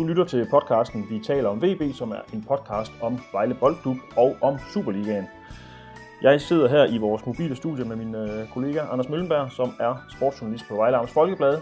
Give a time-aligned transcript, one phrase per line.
[0.00, 3.96] Du lytter til podcasten Vi taler om VB, som er en podcast om Vejle Boldklub
[4.16, 5.24] og om Superligaen.
[6.22, 10.06] Jeg sidder her i vores mobile studie med min øh, kollega Anders Møllenberg, som er
[10.10, 11.58] sportsjournalist på Vejle Amts Folkeblad.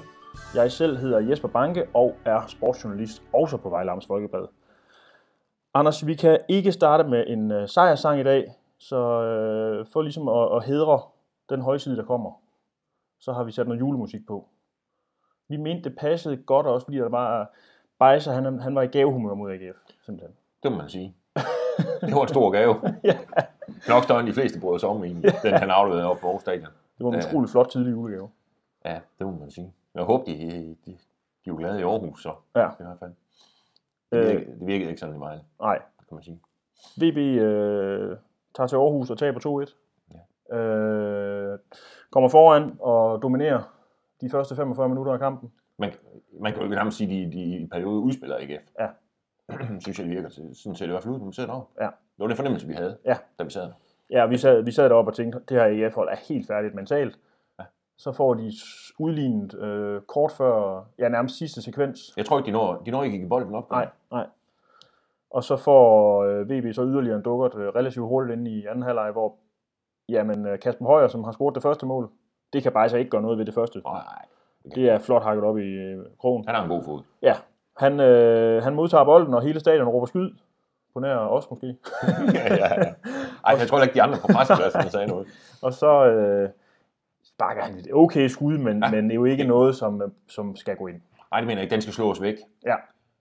[0.55, 4.46] Jeg selv hedder Jesper Banke og er sportsjournalist også på Vejle Amts Folkeblad.
[5.75, 10.29] Anders, vi kan ikke starte med en øh, sejrsang i dag, så øh, for ligesom
[10.29, 11.01] at, at hedre
[11.51, 12.41] den højside, der kommer,
[13.20, 14.48] så har vi sat noget julemusik på.
[15.48, 17.51] Vi mente, det passede godt også, fordi der var
[17.98, 19.77] Bejser, han, han var i gavehumør mod AGF,
[20.07, 20.37] simpelthen.
[20.62, 21.15] Det må man sige.
[22.01, 22.74] Det var en stor gave.
[23.05, 23.19] ja.
[23.88, 26.43] Nok større end de fleste brød sig om i, den han afleverede op på Aarhus
[26.43, 26.69] Stadion.
[26.98, 27.29] Det var en Ja.
[27.29, 28.30] utrolig flot tidlig julegave.
[28.85, 29.73] Ja, det må man sige.
[29.95, 30.96] Jeg håber, de, de, de er
[31.48, 32.69] jo glade i Aarhus, så Ja.
[32.69, 33.10] i hvert fald.
[34.12, 34.27] Det Øh.
[34.27, 36.41] virkede, det virkede ikke sådan i Vejle, Nej, kan man sige.
[36.97, 38.16] VB øh,
[38.55, 39.74] tager til Aarhus og taber 2-1.
[40.51, 40.57] Ja.
[40.57, 41.59] Øh,
[42.10, 43.74] kommer foran og dominerer
[44.21, 45.52] de første 45 minutter af kampen.
[45.79, 45.93] Man,
[46.41, 48.63] man kan jo ikke nærmest sige, at de, de i perioden udspiller AGF.
[48.80, 48.88] Ja.
[49.80, 50.51] synes jeg, det virker til.
[50.54, 51.82] Sådan ser det i hvert fald ud, når man sidder deroppe.
[51.85, 51.87] Ja.
[51.87, 53.16] Det var den fornemmelse, vi havde, Ja.
[53.38, 53.73] da vi sad der.
[54.10, 57.19] Ja, vi sad, vi sad deroppe og tænkte, det her AGF-hold er helt færdigt mentalt.
[57.99, 58.52] Så får de
[58.99, 61.99] udlignet øh, kort før, ja nærmest sidste sekvens.
[62.16, 63.71] Jeg tror ikke, de når, de når ikke i bolden op.
[63.71, 64.27] Nej, nej.
[65.31, 68.82] Og så får øh, VB så yderligere en dukkert øh, relativt hurtigt ind i anden
[68.82, 69.34] halvleg, hvor
[70.09, 72.09] jamen, øh, Kasper Højer, som har scoret det første mål,
[72.53, 73.81] det kan bare så ikke gøre noget ved det første.
[73.84, 74.03] Nej,
[74.75, 76.44] Det er flot hakket op i øh, krogen.
[76.47, 77.03] han har en god fod.
[77.22, 77.34] Ja,
[77.76, 80.31] han, øh, han modtager bolden, og hele stadion råber skyd.
[80.94, 81.66] På nær os måske.
[82.34, 82.93] ja, ja, ja.
[83.47, 85.26] Ej, jeg tror ikke, de andre på pressepladsen sagde noget.
[85.62, 86.49] og så øh,
[87.39, 88.91] sparker han et okay skud, men, ja.
[88.91, 91.00] Men det er jo ikke noget, som, som skal gå ind.
[91.31, 91.72] Nej, det mener jeg ikke.
[91.72, 92.37] Den skal slås væk.
[92.65, 92.77] Ja,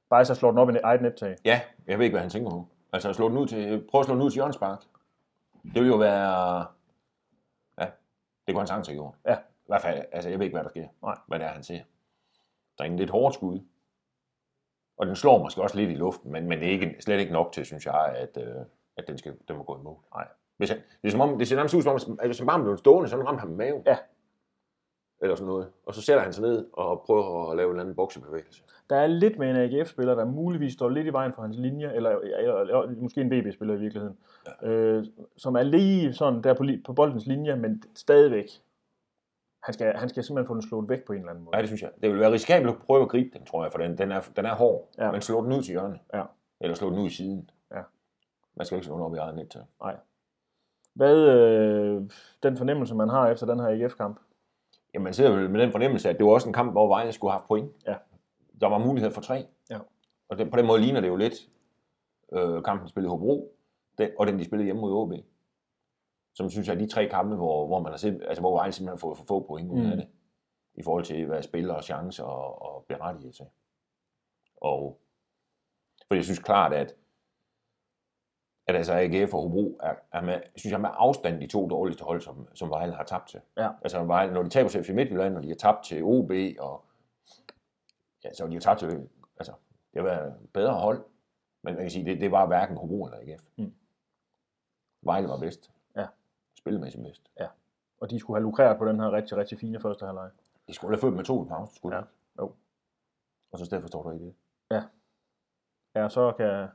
[0.10, 1.36] bare så slår den op i eget nettag.
[1.46, 2.68] Ja, jeg ved ikke, hvad han tænker på.
[2.94, 4.80] Altså, slå den ud til, prøv at slå den ud til Jørgens Park.
[5.64, 6.66] Det vil jo være...
[7.80, 7.86] Ja,
[8.48, 9.14] det kunne han sagtens have gjort.
[9.26, 9.36] Ja.
[9.36, 10.88] I hvert fald, altså, jeg ved ikke, hvad der sker.
[11.04, 11.16] Nej.
[11.28, 11.80] Hvad det er, han ser.
[12.78, 13.60] Der er en lidt hårdt skud.
[14.98, 17.34] Og den slår måske også lidt i luften, men, men det er ikke, slet ikke
[17.34, 18.56] nok til, synes jeg, at, øh,
[18.98, 19.98] at den, skal, den må gå i mål.
[20.16, 20.28] Nej.
[20.58, 22.48] Hvis han, det, er som om, det ser nærmest ud som om, at hvis han
[22.48, 23.84] bare blev stående, så ramte han med maven.
[23.86, 23.98] Ja.
[25.22, 25.68] Eller sådan noget.
[25.86, 28.64] Og så sætter han sig ned og prøver at lave en eller anden boksebevægelse.
[28.90, 31.94] Der er lidt med en AGF-spiller, der muligvis står lidt i vejen for hans linje,
[31.96, 34.18] eller, eller, eller måske en VB-spiller i virkeligheden,
[34.62, 34.68] ja.
[34.68, 35.06] øh,
[35.38, 38.50] som er lige sådan der på, på boldens linje, men stadigvæk.
[39.64, 41.56] Han skal, han skal simpelthen få den slået væk på en eller anden måde.
[41.58, 41.92] Ja, det synes jeg.
[42.02, 44.22] Det vil være risikabelt at prøve at gribe den, tror jeg, for den, den, er,
[44.36, 44.90] den er hård.
[44.98, 45.06] Ja.
[45.06, 45.12] Ja.
[45.12, 46.00] Men slå den ud til hjørnet.
[46.14, 46.24] Ja.
[46.60, 47.50] Eller slå den ud i siden.
[47.72, 47.82] Ja.
[48.56, 49.62] Man skal ikke slå den op i eget net til.
[50.98, 52.02] Hvad øh,
[52.44, 54.20] den fornemmelse, man har efter den her AGF-kamp?
[54.94, 57.12] Jamen, man sidder vel med den fornemmelse, at det var også en kamp, hvor Vejle
[57.12, 57.72] skulle have haft point.
[57.88, 57.96] Ja.
[58.62, 59.46] Der var mulighed for tre.
[59.70, 59.80] Ja.
[60.30, 61.34] Og det, på den måde ligner det jo lidt
[62.34, 63.56] øh, kampen, de spillede Hobro,
[63.98, 65.14] den, og den, de spillede hjemme mod OB.
[66.36, 68.72] Som synes jeg er de tre kampe, hvor, hvor, man har simp- altså, hvor Vejle
[68.74, 69.92] simpelthen har fået for få point ud Mm.
[69.92, 70.08] af det.
[70.76, 73.46] I forhold til, hvad spiller og chancer og, og berettiget til.
[74.62, 75.00] Og
[76.08, 76.96] for jeg synes klart, at
[78.68, 82.04] at altså AGF og Hobro er, er med, synes jeg, med afstand de to dårligste
[82.04, 83.42] hold, som, som Vejle har tabt til.
[83.58, 83.70] Ja.
[83.82, 86.86] Altså Vejle, når de taber til FC Midtjylland, når de har tabt til OB, og
[88.24, 89.54] ja, så har de jo tabt til, altså,
[89.94, 91.06] det har været bedre hold,
[91.62, 93.44] men man kan sige, det, det var hverken Hobro eller AGF.
[93.56, 93.74] Mm.
[95.02, 95.72] Vejle var bedst.
[95.96, 96.08] Ja.
[96.58, 97.32] Spillemæssigt bedst.
[98.00, 100.30] Og de skulle have lukreret på den her rigtig, rigtig fine første halvleg.
[100.68, 102.04] De skulle have fået med to i pause, skulle Ja.
[102.40, 102.52] Jo.
[103.52, 104.36] Og så stedet forstår du ikke det.
[105.96, 106.68] Ja, så kan,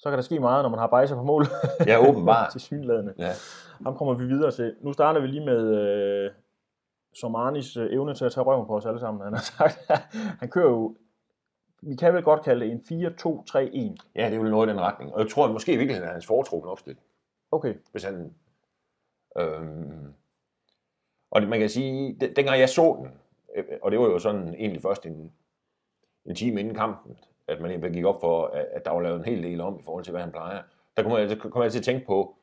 [0.00, 1.44] så kan der ske meget, når man har bejser på mål.
[1.86, 2.50] Ja, åbenbart.
[2.52, 3.14] til synlædende.
[3.18, 3.32] Ja.
[3.84, 4.76] Ham kommer vi videre til.
[4.80, 6.30] Nu starter vi lige med øh,
[7.14, 9.22] Somanis øh, evne til at tage røven på os alle sammen.
[9.24, 9.78] Han har sagt,
[10.40, 10.96] han kører jo,
[11.82, 13.96] vi kan vel godt kalde det en 4-2-3-1.
[14.16, 15.14] ja, det er vel noget i den retning.
[15.14, 17.02] Og jeg tror, at måske i virkeligheden er hans foretrukne opstilling.
[17.52, 18.34] Okay, hvis han...
[19.38, 20.12] Øhm,
[21.30, 23.10] og man kan sige, den- dengang jeg så den,
[23.56, 25.32] øh, og det var jo sådan egentlig først en,
[26.24, 27.18] en time inden kampen,
[27.50, 29.82] at man gik op for, at, at der var lavet en hel del om i
[29.82, 30.62] forhold til, hvad han plejer.
[30.96, 32.36] Der kommer jeg, der jeg til at tænke på,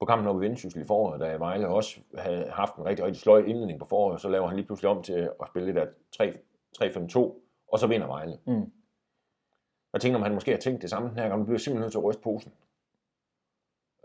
[0.00, 3.20] på kampen oppe i Vendsyssel i foråret, da Vejle også havde haft en rigtig, rigtig
[3.20, 6.38] sløj indledning på foråret, så laver han lige pludselig om til at spille af 3
[6.82, 7.18] 3-5-2,
[7.68, 8.38] og så vinder Vejle.
[8.46, 8.72] Mm.
[9.92, 11.80] Jeg tænker, om han måske har tænkt det samme den her gang, nu bliver simpelthen
[11.80, 12.52] nødt til at ryste posen.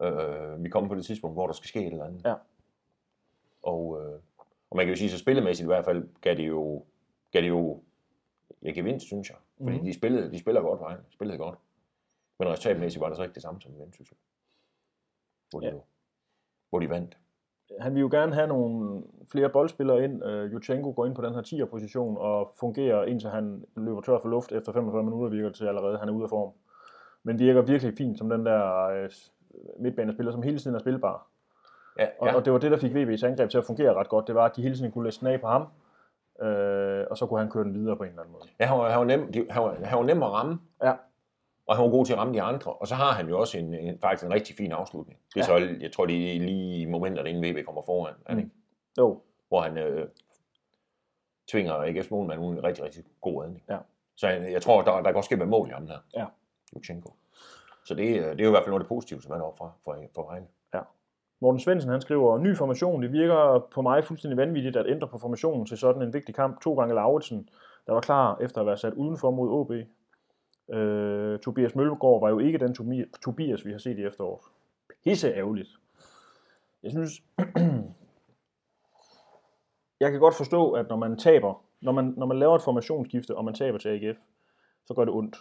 [0.02, 2.26] Øh, vi kommer på det tidspunkt, hvor der skal ske et eller andet.
[2.26, 2.34] Ja.
[3.64, 4.20] Og, øh,
[4.70, 6.84] og man kan jo sige, så spillemæssigt i hvert fald, gav det jo,
[7.32, 7.84] gav det jo
[8.64, 9.38] ja, gevinst, synes jeg.
[9.58, 9.86] Fordi mm.
[9.86, 10.98] de, spillede, de spiller godt, Vejle.
[11.10, 11.60] De spillede godt.
[12.40, 14.18] Men resultatmæssigt var det så ikke det samme som i Vendsyssel.
[15.50, 15.72] Hvor de, Ja.
[15.72, 15.82] jo,
[16.70, 17.18] hvor de vandt.
[17.80, 20.24] han vil jo gerne have nogle flere boldspillere ind.
[20.26, 24.30] Jutchenko går ind på den her 10'er position og fungerer indtil han løber tør for
[24.30, 25.98] luft efter 45 minutter, virker det til allerede.
[25.98, 26.52] Han er ude af form.
[27.24, 31.28] Men virker virkelig fint som den der uh, midtbanespiller, som hele tiden er spilbar.
[32.00, 32.36] Ja, Og, ja.
[32.36, 34.28] og det var det, der fik VB's angreb til at fungere ret godt.
[34.28, 35.68] Det var, at de hele tiden kunne læse den af på ham,
[36.42, 38.44] øh, og så kunne han køre den videre på en eller anden måde.
[38.60, 40.94] ja han, var, han, var nem, de- han, var, han var nem at ramme, Ja,
[41.68, 42.74] og han var god til at ramme de andre.
[42.74, 45.20] Og så har han jo også en, en, faktisk en rigtig fin afslutning.
[45.36, 45.60] Det er Ja.
[45.68, 48.40] så, jeg tror, det er lige i momenterne, inden VB kommer foran, er det Mm.
[48.40, 48.52] ikke?
[48.98, 50.08] jo, hvor han øh,
[51.48, 53.64] tvinger AGF's målmand ud en rigtig, rigtig god redning.
[53.70, 53.78] Ja.
[54.16, 55.98] Så jeg, jeg tror, der, der kan også ske med mål i ham der.
[56.18, 56.26] Ja.
[56.74, 57.14] Lutsenko.
[57.86, 59.36] Så det, øh, det er jo i hvert fald noget af det positive, som er
[59.38, 60.46] deroppe fra, fra, fra Vejle.
[61.42, 65.18] Morten Svendsen han skriver, ny formation, det virker på mig fuldstændig vanvittigt at ændre på
[65.18, 66.62] formationen til sådan en vigtig kamp.
[66.62, 67.50] To gange Lauritsen,
[67.88, 69.72] der var klar efter at være sat udenfor mod OB.
[70.76, 72.76] Øh, Tobias Møllegaard var jo ikke den
[73.24, 74.42] Tobias, vi har set i efteråret.
[75.04, 75.70] Pisse ærgerligt.
[76.84, 77.24] Jeg synes,
[80.02, 83.38] jeg kan godt forstå, at når man taber, når man, når man laver et formationsskifte,
[83.38, 84.18] og man taber til AGF,
[84.86, 85.38] så gør det ondt.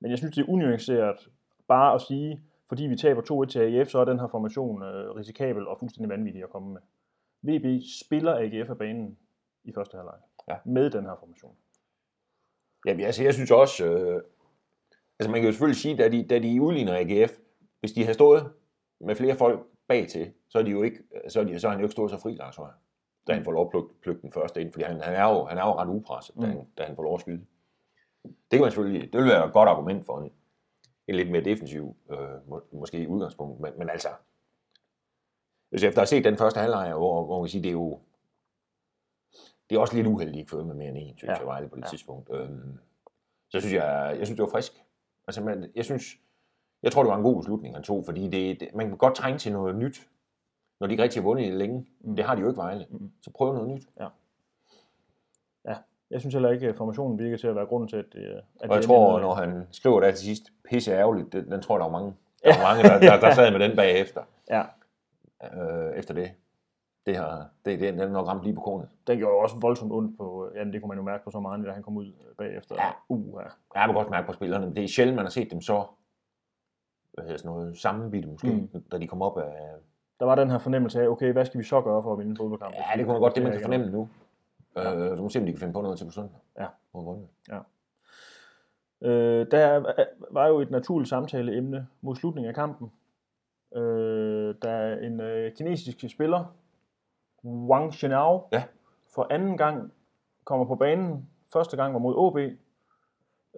[0.00, 1.28] Men jeg synes, det er unuanceret
[1.68, 5.10] bare at sige, fordi vi taber 2-1 til AGF, så er den her formation øh,
[5.16, 6.80] risikabel og fuldstændig vanvittig at komme med.
[7.42, 9.18] VB spiller AGF af banen
[9.64, 10.14] i første halvleg
[10.48, 10.56] Ja.
[10.64, 11.56] med den her formation.
[12.86, 14.22] Ja, altså, jeg synes også, øh,
[15.18, 17.32] altså man kan jo selvfølgelig sige, da de, da de udligner AGF,
[17.80, 18.50] hvis de har stået
[19.00, 20.98] med flere folk bag til, så er de jo ikke,
[21.28, 22.72] så er, de, så er han jo ikke stået så fri, Lars Højer,
[23.26, 25.58] da han får lov at plukke, den første ind, fordi han, han, er jo, han
[25.58, 26.46] er jo ret upresset, da, Mm.
[26.52, 27.44] han, da han får lov at skyde.
[28.24, 30.20] Det kan man selvfølgelig, det vil være et godt argument for
[31.08, 34.08] en, lidt mere defensiv, øh, må, måske i udgangspunkt, men, men altså,
[35.70, 37.72] hvis efter at have set den første halvleg, hvor, hvor man kan sige, det er
[37.72, 37.98] jo,
[39.70, 41.32] det er også lidt uheldigt, at ikke fået med mere end en, synes Ja.
[41.32, 41.38] ja.
[41.38, 41.86] jeg, Vejle på det Ja.
[41.86, 41.90] ja.
[41.90, 42.30] tidspunkt.
[42.32, 42.78] Øhm,
[43.48, 44.72] så synes jeg, jeg synes, det var frisk.
[45.26, 46.04] Altså, man, jeg synes,
[46.82, 49.14] jeg tror, det var en god beslutning, han tog, fordi det, det, man kan godt
[49.14, 50.08] trænge til noget nyt,
[50.80, 51.86] når de ikke rigtig har vundet i længe.
[52.00, 52.16] Mm.
[52.16, 52.86] Det har de jo ikke Vejle.
[52.90, 53.12] Mm.
[53.22, 53.88] Så prøv noget nyt.
[56.10, 58.42] Jeg synes heller ikke, at formationen virker til at være grunden til, at det at
[58.60, 61.62] Og det jeg tror, ender- når han skriver der til sidst, pisse ærgerligt, det, den
[61.62, 62.14] tror jeg, der var mange,
[62.44, 64.22] der, var mange der, der, der sad med den bagefter.
[64.50, 64.62] Ja,
[65.44, 66.30] Øh, efter det.
[67.06, 68.88] Det har, det, det, den er nok ramt lige på kornet.
[69.06, 71.40] den gjorde jo også voldsomt ondt på, jamen det kunne man jo mærke på så
[71.40, 72.74] meget, da han kom ud øh, bagefter.
[72.78, 72.90] Ja.
[73.08, 73.48] Uh, ja.
[73.80, 75.84] Jeg kan godt mærke på spillerne, men det er sjældent, man har set dem så
[77.14, 78.82] hvad hedder sådan noget, sammenbitte måske, Mm.
[78.92, 79.52] da de kom op af...
[80.20, 82.30] Der var den her fornemmelse af, okay, hvad skal vi så gøre for at vinde
[82.30, 82.74] en fodboldkamp?
[82.74, 84.08] Ja, det kunne man godt, det man kan Ja, fornemme nu.
[84.82, 84.96] Ja.
[84.96, 86.38] Øh, så må se, om de kan finde på noget til på søndag.
[86.58, 86.66] Ja.
[86.94, 87.26] Mod Brøndby.
[89.02, 89.92] Øh, der
[90.30, 92.92] var jo et naturligt samtaleemne mod slutningen af kampen.
[93.76, 96.54] Øh, der en øh, kinesisk spiller,
[97.44, 98.64] Wang Shenao, Ja.
[99.14, 99.92] for anden gang
[100.44, 101.28] kommer på banen.
[101.52, 102.36] Første gang var mod OB,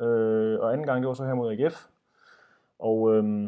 [0.03, 1.87] øh, og anden gang det var så her mod AGF.
[2.79, 3.43] Og øh,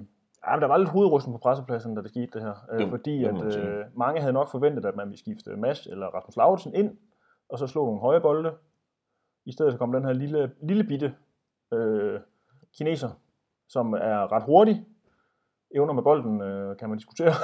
[0.47, 2.55] ja, der var lidt hovedrysten på pressepladsen, da det skete det her.
[2.73, 6.37] Øh, fordi at øh, mange havde nok forventet, at man ville skifte Mads eller Rasmus
[6.37, 6.97] Lauritsen ind,
[7.52, 8.52] og så slå nogle høje bolde.
[9.44, 11.14] I stedet så kom den her lille, lille bitte
[11.72, 12.20] øh,
[12.76, 13.10] kineser,
[13.69, 14.87] som er ret hurtig.
[15.75, 17.32] Evner med bolden, øh, kan man diskutere.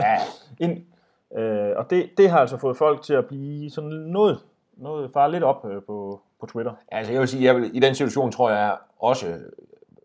[0.00, 0.16] Ja,
[0.58, 0.86] ind.
[1.38, 4.38] Øh, og det, det har altså fået folk til at blive sådan noget,
[4.72, 6.74] noget far lidt op øh, på, på Twitter.
[6.88, 9.38] altså jeg vil sige, jeg vil, i den situation tror jeg også,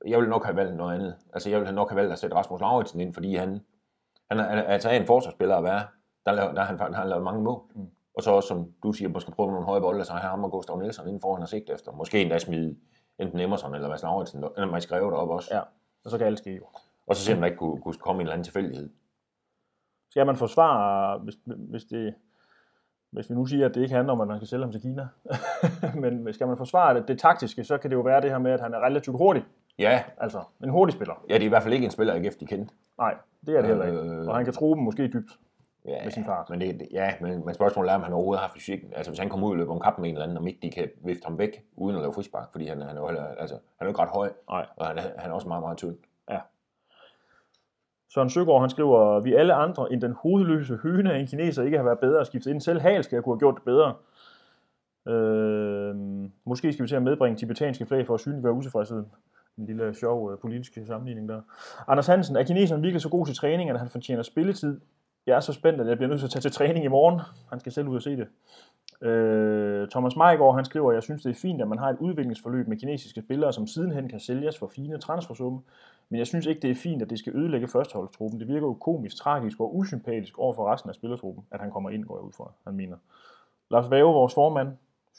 [0.07, 1.15] jeg vil nok have valgt noget andet.
[1.33, 3.59] Altså jeg vil nok have valgt at sætte Rasmus Lauritsen ind, fordi han,
[4.31, 5.81] han er, altså er en forsvarsspiller at være.
[6.25, 7.61] Der, laver, der har han, han har lavet mange mål.
[7.75, 7.89] Mm.
[8.17, 10.51] Og så også, som du siger, måske prøve nogle høje bolde, så har ham og
[10.51, 11.91] Gustav Nielsen inden foran og sigt efter.
[11.91, 12.75] Måske endda smide
[13.19, 15.49] enten Emerson eller Mads Lauritsen, eller man skrev deroppe også.
[15.55, 15.61] Ja,
[16.05, 16.63] og så kan alt ske jo.
[17.07, 18.89] Og så ser man ikke kunne, kunne komme en eller anden tilfældighed.
[20.09, 22.13] Skal man forsvare, hvis, hvis, det,
[23.11, 24.81] hvis vi nu siger, at det ikke handler om, at man skal sælge ham til
[24.81, 25.07] Kina,
[26.01, 28.51] men skal man forsvare det, det taktiske, så kan det jo være det her med,
[28.51, 29.43] at han er relativt hurtig.
[29.79, 31.23] Ja, Altså, en hurtig spiller.
[31.29, 32.73] ja det er i hvert fald ikke en spiller, jeg de kendte.
[32.97, 33.99] Nej, det er det heller ikke.
[33.99, 34.27] Øh.
[34.27, 35.31] Og han kan tro dem måske dybt.
[35.87, 36.49] Ja, Med sin fart.
[36.49, 38.93] Men, det, ja, men, men spørgsmålet er, om han overhovedet har fysikken.
[38.95, 40.59] Altså hvis han kommer ud og løber om kampen med en eller anden, om ikke
[40.61, 43.55] de kan vifte ham væk, uden at lave frispark, fordi han, han, er, heller, altså,
[43.55, 44.65] han er jo ikke ret høj, Nej.
[44.75, 45.97] og han er, han er også meget, meget tynd.
[48.15, 51.77] Søren Søgaard, han skriver, vi alle andre end den hovedløse høne af en kineser ikke
[51.77, 52.61] har været bedre at skifte ind.
[52.61, 53.93] Selv Hal skal kunne have gjort det bedre.
[55.13, 55.95] Øh,
[56.45, 59.05] måske skal vi til at medbringe tibetanske flag for at synliggøre utilfredsheden.
[59.57, 61.41] En lille sjov øh, politisk sammenligning der.
[61.87, 64.81] Anders Hansen, er kineseren virkelig så god til træning, at han fortjener spilletid?
[65.27, 67.21] Jeg er så spændt, at jeg bliver nødt til at tage til træning i morgen.
[67.49, 68.27] Han skal selv ud og se det.
[69.07, 72.67] Øh, Thomas Meigård, han skriver, jeg synes, det er fint, at man har et udviklingsforløb
[72.67, 75.59] med kinesiske spillere, som sidenhen kan sælges for fine transfersumme.
[76.09, 78.39] Men jeg synes ikke, det er fint, at det skal ødelægge førsteholdstruppen.
[78.39, 81.89] Det virker jo komisk, tragisk og usympatisk over for resten af spillertruppen, at han kommer
[81.89, 82.97] ind, går jeg ud fra, han mener.
[83.71, 84.69] Lars Vave, vores formand,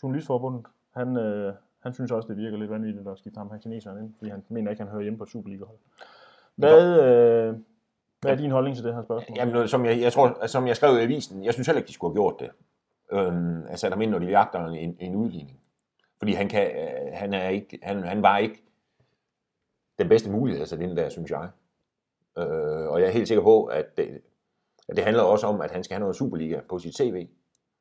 [0.03, 3.99] Journalistforbundet, han, øh, han synes også, det virker lidt vanvittigt at skifte ham her kineseren
[3.99, 5.79] ind, fordi han mener ikke, han hører hjemme på et Superliga-hold.
[6.57, 7.55] Hvad, øh,
[8.21, 9.37] Hvad er din holdning til det her spørgsmål?
[9.39, 11.93] Jamen, som jeg, jeg tror, som jeg skrev i avisen, jeg synes heller ikke, de
[11.93, 12.51] skulle have gjort det.
[13.13, 15.61] Øhm, ham ind, når de jagter en, en udligning.
[16.19, 18.63] Fordi han, kan, øh, han, er ikke, han, han var ikke
[19.99, 21.49] den bedste mulighed sætte ind der, synes jeg.
[22.39, 24.21] Øh, og jeg er helt sikker på, at det,
[24.89, 27.29] at det handler også om, at han skal have noget Superliga på sit CV,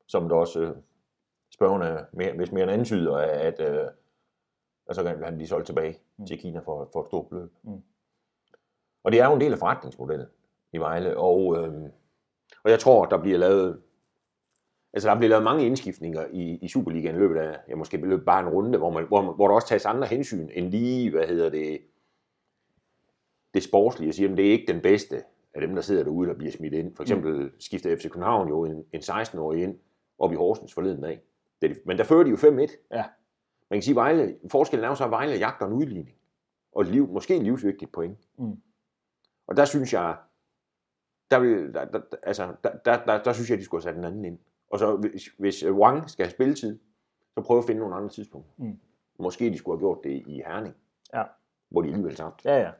[0.06, 0.76] som der også øh,
[1.54, 3.86] spørgende, mere, hvis mere end antyder, at øh,
[4.94, 6.26] kan han blive solgt tilbage mm.
[6.26, 7.50] til Kina for, for et stort beløb.
[7.62, 7.82] Mm.
[9.06, 10.26] Og det er jo en del af forretningsmodellen
[10.72, 11.72] i Vejle, og, øh,
[12.64, 13.82] og jeg tror, der bliver lavet
[14.92, 18.24] Altså, der bliver lavet mange indskiftninger i, i Superligaen i løbet af, ja, måske løbet
[18.24, 21.26] bare en runde, hvor, man, hvor, hvor der også tages andre hensyn end lige, hvad
[21.26, 21.80] hedder det,
[23.54, 24.06] det sportslige.
[24.06, 25.22] Jeg siger, at det er ikke den bedste
[25.54, 26.96] af dem, der sidder derude, der bliver smidt ind.
[26.96, 27.50] For eksempel mm.
[27.60, 29.78] skifter FC København jo en, en 16-årig ind
[30.18, 31.20] op i Horsens forleden dag.
[31.62, 32.40] Det, men der fører de jo 5-1.
[32.96, 33.04] Ja.
[33.70, 36.14] Man kan sige, at Vejle, forskellen er jo så, at Vejle jagter en udligning.
[36.72, 38.18] Og liv, måske livsvigtigt point.
[38.38, 38.56] Mm.
[39.46, 40.16] Og der synes jeg,
[41.30, 43.96] der, vil, der, der, altså, der, der, der, der synes jeg, de skulle have sat
[43.96, 44.38] den anden ind.
[44.70, 46.78] Og så hvis, hvis Wang skal have spilletid,
[47.34, 48.52] så prøve at finde nogle andre tidspunkter.
[48.56, 48.78] Mm.
[49.18, 50.74] Måske de skulle have gjort det i Herning.
[51.14, 51.22] Ja.
[51.68, 52.50] Hvor de alligevel tabte.
[52.50, 52.70] Ja, ja.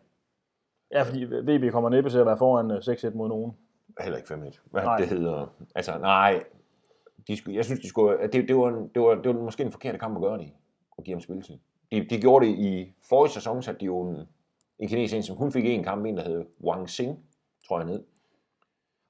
[0.91, 3.53] Ja, fordi VB kommer næppe til at være foran 6-1 øh, mod nogen.
[4.01, 4.61] Heller ikke 5-1.
[4.71, 4.99] Hvad nej.
[4.99, 5.47] det hedder.
[5.75, 6.45] Altså, nej.
[7.29, 9.73] De skulle, jeg synes, de skulle, det, det, var, det, var, det var måske en
[9.73, 10.55] forkert kamp at gøre det i.
[10.91, 11.59] Og give ham spilletid.
[11.93, 14.29] De, de gjorde det i forrige sæson, så de jo en,
[14.79, 17.27] en kineser som kun fik en kamp, en der hed Wang Xing,
[17.69, 18.05] tror jeg ned.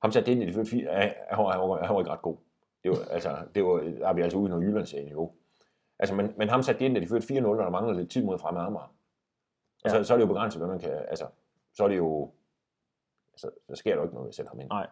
[0.02, 2.22] Ham satte det ind i de første fire, han, han, var, han var ikke ret
[2.22, 2.36] god.
[2.82, 5.32] Det var, altså, det var, der er vi altså ude i noget Jyllandsserien jo.
[5.98, 8.10] Altså, men, men ham satte det ind, da de førte 4-0, og der manglede lidt
[8.10, 8.94] tid mod fremme Amager.
[9.84, 9.90] Ja.
[9.90, 11.26] Så, så er det jo begrænset, hvad man kan, altså,
[11.74, 12.32] så er det jo,
[13.32, 14.68] altså, så sker der jo ikke noget, hvis jeg sætter ham ind.
[14.68, 14.86] Nej.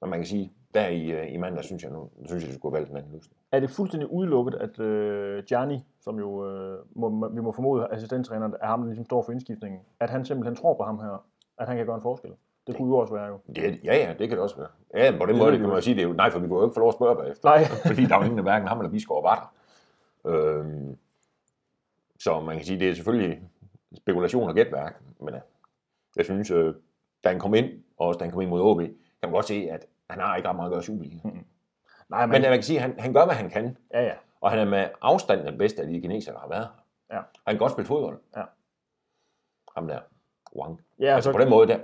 [0.00, 2.58] Men man kan sige, der i, øh, i mandag, synes jeg nu, synes jeg, det
[2.58, 3.36] skulle have valgt en anden løsning.
[3.52, 8.50] Er det fuldstændig udelukket, at øh, Gianni, som jo øh, må, vi må formode assistenttræner,
[8.60, 11.24] er ham, der ligesom står for indskiftningen, at han simpelthen tror på ham her,
[11.58, 12.30] at han kan gøre en forskel?
[12.66, 13.38] Det kunne jo også være jo.
[13.46, 14.68] Det, ja, ja, det kan det også være.
[14.94, 16.48] Ja, på den det måde det kan man sige, det er jo, nej, for vi
[16.48, 17.48] kunne jo ikke få lov at spørge bagefter.
[17.48, 17.64] Nej.
[17.90, 19.52] fordi der er jo ingen af hverken ham eller Biskov var
[20.24, 20.30] der.
[20.30, 20.96] Øhm,
[22.18, 23.40] så man kan sige, det er selvfølgelig
[23.96, 25.40] spekulation og gætværk, men øh,
[26.16, 26.74] jeg synes, øh,
[27.24, 29.46] da han kom ind, og også da han kom ind mod OB, kan man godt
[29.46, 31.16] se, at han har ikke ret meget at gøre Superliga.
[31.24, 31.44] Mm-hmm.
[32.08, 33.76] Nej, men, men man kan sige, at han, han gør, hvad han kan.
[33.94, 34.14] Ja, ja.
[34.40, 36.68] Og han er med afstand den bedste af de kinesere, der har været.
[37.12, 37.16] Ja.
[37.16, 38.18] Han kan godt spille fodbold.
[38.36, 38.42] Ja.
[39.76, 40.00] Ham der,
[40.56, 40.80] Wang.
[41.00, 41.36] Ja, altså så...
[41.36, 41.78] på den måde der,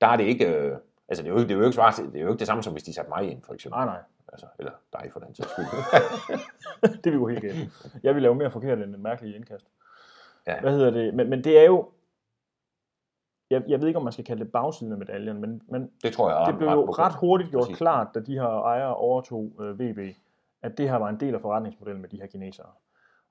[0.00, 0.76] der er det ikke, øh,
[1.08, 2.62] altså det er jo, det er jo ikke svar, det er jo ikke det samme
[2.62, 3.78] som hvis de satte mig ind, for eksempel.
[3.78, 4.02] Nej, nej.
[4.32, 5.66] Altså, eller dig for den sags skyld.
[7.04, 7.68] det vil gå helt galt.
[8.02, 9.66] Jeg vil lave mere forkert end en mærkelig indkast.
[10.46, 10.60] Ja.
[10.60, 11.14] Hvad hedder det?
[11.14, 11.90] Men, men det er jo,
[13.50, 16.12] jeg, jeg ved ikke, om man skal kalde det bagsiden af medaljen, men, men det,
[16.12, 17.76] tror jeg, det blev jo ret hurtigt gjort Præcis.
[17.76, 19.98] klart, da de her ejere overtog øh, VB,
[20.62, 22.66] at det her var en del af forretningsmodellen med de her kinesere.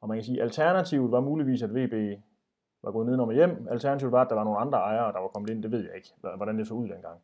[0.01, 2.19] Og man kan sige, at alternativet var muligvis, at VB
[2.83, 3.67] var gået ned og hjem.
[3.71, 5.63] Alternativet var, at der var nogle andre ejere, der var kommet ind.
[5.63, 7.19] Det ved jeg ikke, hvordan det så ud dengang.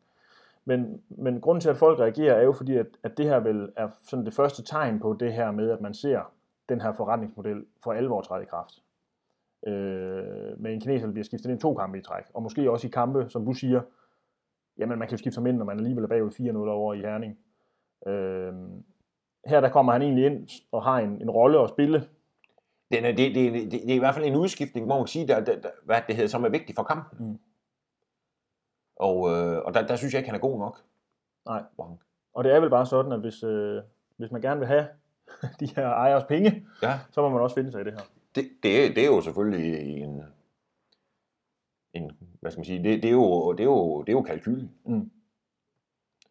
[0.64, 3.72] Men, men grunden til, at folk reagerer, er jo fordi, at, at det her vel
[3.76, 6.32] er sådan det første tegn på det her med, at man ser
[6.68, 8.82] den her forretningsmodel for alvor træde i kraft
[9.66, 12.24] øh, med en kineser, der bliver skiftet ind to kampe i træk.
[12.34, 13.82] Og måske også i kampe, som du siger,
[14.78, 16.98] jamen man kan jo skifte ham ind, når man alligevel er bagud 4-0 over i
[16.98, 17.38] Herning.
[18.06, 18.52] Øh,
[19.46, 22.08] her der kommer han egentlig ind og har en, en rolle at spille.
[22.92, 25.08] Den er, det, det, det, det, er i hvert fald en udskiftning, hvor man kan
[25.08, 27.28] sige, der, der, der, hvad det hedder, som er vigtigt for kampen.
[27.28, 27.38] Mm.
[28.96, 30.78] Og, øh, og der, der synes jeg ikke, han er god nok.
[31.46, 31.62] Nej.
[31.78, 31.98] Wow.
[32.34, 33.82] Og det er vel bare sådan, at hvis, øh,
[34.16, 34.86] hvis man gerne vil have
[35.60, 36.98] de her ejers penge, ja.
[37.10, 38.00] så må man også finde sig i det her
[38.34, 40.22] det, det, er, det er jo selvfølgelig en,
[41.92, 42.10] en
[42.40, 44.68] hvad skal man sige, det, det, er, jo, det, er, jo, det er jo kalkyl.
[44.84, 45.10] Mm.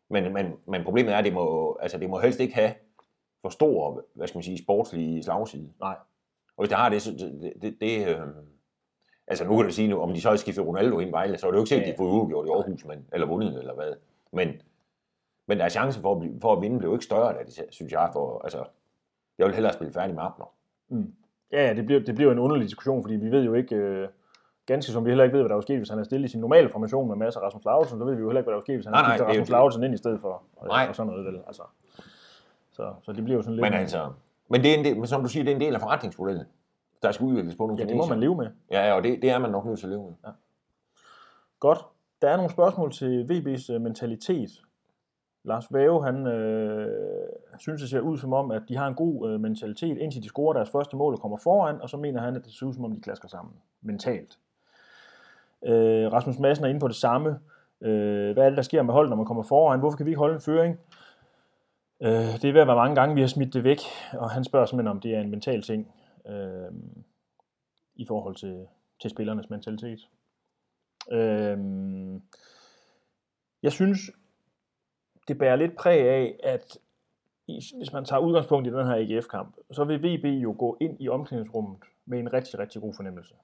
[0.09, 2.73] Men, men, men problemet er, at det må, altså det må helst ikke have
[3.41, 5.73] for stor, hvad skal man sige, sportslig slagside.
[5.79, 5.97] Nej.
[6.57, 8.27] Og hvis det har det, så det, det, det øh,
[9.27, 11.37] altså nu kan du sige, nu, om de så har skiftet Ronaldo ind i Vejle,
[11.37, 11.91] så er det jo ikke sikkert, ja.
[11.91, 13.93] de får udgjort i Aarhus, men, eller vundet, eller hvad.
[14.31, 14.61] Men,
[15.47, 17.65] men der er chance for at, blive, for at vinde, blev ikke større, da det,
[17.69, 18.65] synes jeg, for, altså,
[19.37, 20.53] jeg vil hellere spille færdig med Abner.
[20.87, 21.15] Mm.
[21.51, 24.07] Ja, det bliver, det bliver en underlig diskussion, fordi vi ved jo ikke, øh,
[24.65, 26.31] ganske som vi heller ikke ved, hvad der var sket, hvis han havde stillet i
[26.31, 28.53] sin normale formation med masser af Rasmus Lauritsen, så ved vi jo heller ikke, hvad
[28.53, 30.85] der var sket, hvis han havde skiftet Rasmus Lauritsen ind i stedet for, og, nej.
[30.89, 31.41] og sådan noget vel.
[31.47, 31.63] Altså.
[32.71, 33.63] Så, så det bliver jo sådan lidt...
[33.63, 34.11] Men altså,
[34.49, 36.45] men det er en del, men som du siger, det er en del af forretningsmodellen.
[37.03, 38.47] Der skal udvikles på nogle Ja, det må man leve med.
[38.71, 40.13] Ja, og det, det er man nok nødt til at leve med.
[40.25, 40.31] Ja.
[41.59, 41.85] Godt.
[42.21, 44.49] Der er nogle spørgsmål til VB's øh, mentalitet.
[45.43, 47.29] Lars Væve, han øh,
[47.59, 50.27] synes, det ser ud som om, at de har en god øh, mentalitet, indtil de
[50.27, 52.73] scorer deres første mål og kommer foran, og så mener han, at det ser ud
[52.73, 54.39] som om, de klasker sammen mentalt.
[55.65, 57.39] Øh, Rasmus Madsen er inde på det samme.
[57.81, 59.79] Øh, hvad er det, der sker med holdet, når man kommer foran?
[59.79, 60.79] Hvorfor kan vi ikke holde en føring?
[62.01, 63.79] Øh, det er ved at være mange gange, vi har smidt det væk,
[64.13, 65.93] og han spørger simpelthen, om det er en mental ting
[66.27, 66.71] øh,
[67.95, 68.67] i forhold til,
[69.01, 69.99] til spillernes mentalitet.
[71.11, 71.57] Øh,
[73.63, 73.99] Jeg synes,
[75.31, 76.77] det bærer lidt præg af, at
[77.45, 81.09] hvis man tager udgangspunkt i den her AGF-kamp, så vil VB jo gå ind i
[81.09, 83.35] omklædningsrummet med en rigtig, rigtig god fornemmelse.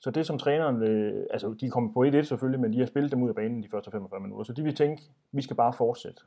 [0.00, 3.12] Så det som træneren vil, altså de kommer på 1-1 selvfølgelig, men de har spillet
[3.12, 5.72] dem ud af banen de første 45 minutter, så de vil tænke, vi skal bare
[5.72, 6.22] fortsætte.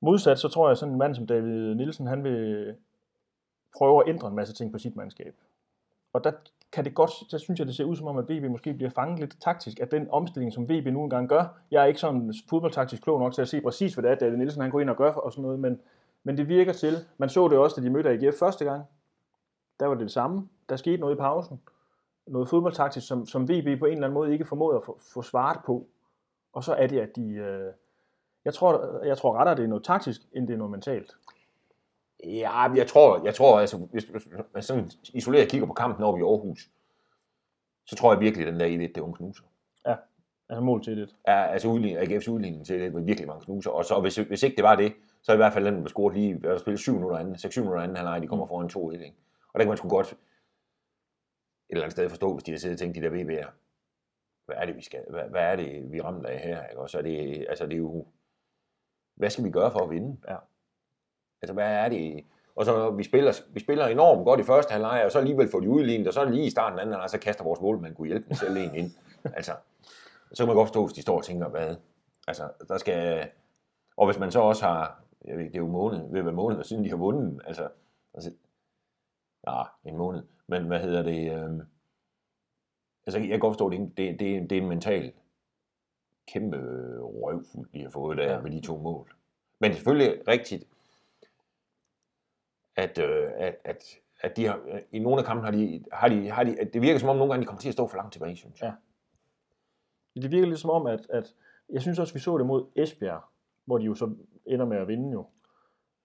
[0.00, 2.74] Modsat så tror jeg, sådan en mand som David Nielsen, han vil
[3.76, 5.34] prøve at ændre en masse ting på sit mandskab.
[6.12, 6.32] Og der
[6.72, 8.90] kan det godt, så synes jeg, det ser ud som om, at VB måske bliver
[8.90, 11.44] fanget lidt taktisk af den omstilling, som VB nu engang gør.
[11.70, 14.36] Jeg er ikke sådan fodboldtaktisk klog nok til at se præcis, hvad det er, David
[14.36, 15.80] Nielsen han går ind og gør og sådan noget, men,
[16.24, 16.96] men det virker til.
[17.18, 18.84] Man så det også, da de mødte AGF første gang.
[19.80, 20.48] Der var det det samme.
[20.68, 21.60] Der skete noget i pausen.
[22.26, 25.22] Noget fodboldtaktisk, som, som VB på en eller anden måde ikke formåede at få, få
[25.22, 25.86] svaret på.
[26.52, 27.32] Og så er det, at de...
[27.32, 27.72] Øh,
[28.44, 31.16] jeg tror, jeg tror rettere, det er noget taktisk, end det er noget mentalt.
[32.24, 36.20] Ja, jeg tror, jeg tror altså, hvis, hvis man sådan isoleret kigger på kampen oppe
[36.20, 36.70] i Aarhus,
[37.86, 39.44] så tror jeg virkelig, at den der 1 det er en knuser.
[39.86, 39.96] Ja,
[40.48, 41.16] altså mål til det.
[41.26, 43.70] Ja, altså udligning, AGF's udligning til det var virkelig mange knuser.
[43.70, 46.14] Og så hvis, hvis ikke det var det, så i hvert fald den, der scoret
[46.14, 49.16] lige, der spillet 7 minutter anden, 6-7 minutter anden halvleg, de kommer foran 2-1, ikke?
[49.52, 50.16] Og der kan man sgu godt et
[51.68, 53.50] eller andet sted forstå, hvis de der sidder og tænker, de der VB'er,
[54.46, 56.80] hvad er det, vi skal, hvad, hvad er det, vi rammer af her, ikke?
[56.80, 58.06] Og så er det, altså det er jo,
[59.14, 60.16] hvad skal vi gøre for at vinde?
[60.28, 60.36] Ja.
[61.42, 62.24] Altså, hvad er det?
[62.56, 65.60] Og så vi spiller, vi spiller enormt godt i første halvleg, og så alligevel får
[65.60, 68.08] de udlignet, og så lige i starten af anden halvleg, så kaster vores målmand kunne
[68.08, 68.90] hjælpe med selv en ind.
[69.38, 69.52] altså,
[70.32, 71.76] så kan man godt forstå, hvis de står og tænker, hvad?
[72.28, 73.28] Altså, der skal...
[73.96, 76.64] Og hvis man så også har, jeg ved det er jo måned, ved hvad måned,
[76.64, 77.68] siden de har vundet, altså,
[78.14, 78.30] altså
[79.48, 81.60] ja, en måned, men hvad hedder det, øh,
[83.06, 85.12] altså jeg kan godt forstå, det, det, det, det er en mental
[86.32, 86.58] kæmpe
[87.00, 88.40] røvfuld, de har fået der ja.
[88.40, 89.14] med de to mål.
[89.58, 90.64] Men selvfølgelig rigtigt,
[92.80, 93.84] at, øh, at, at,
[94.20, 94.60] at de har,
[94.92, 97.16] i nogle af kampene har de, har de, har de, at det virker som om
[97.16, 98.72] nogle gange de kommer til at stå for langt tilbage, synes jeg.
[100.16, 100.20] Ja.
[100.22, 101.34] Det virker lidt som om, at, at
[101.72, 103.20] jeg synes også, vi så det mod Esbjerg,
[103.66, 104.10] hvor de jo så
[104.46, 105.26] ender med at vinde jo.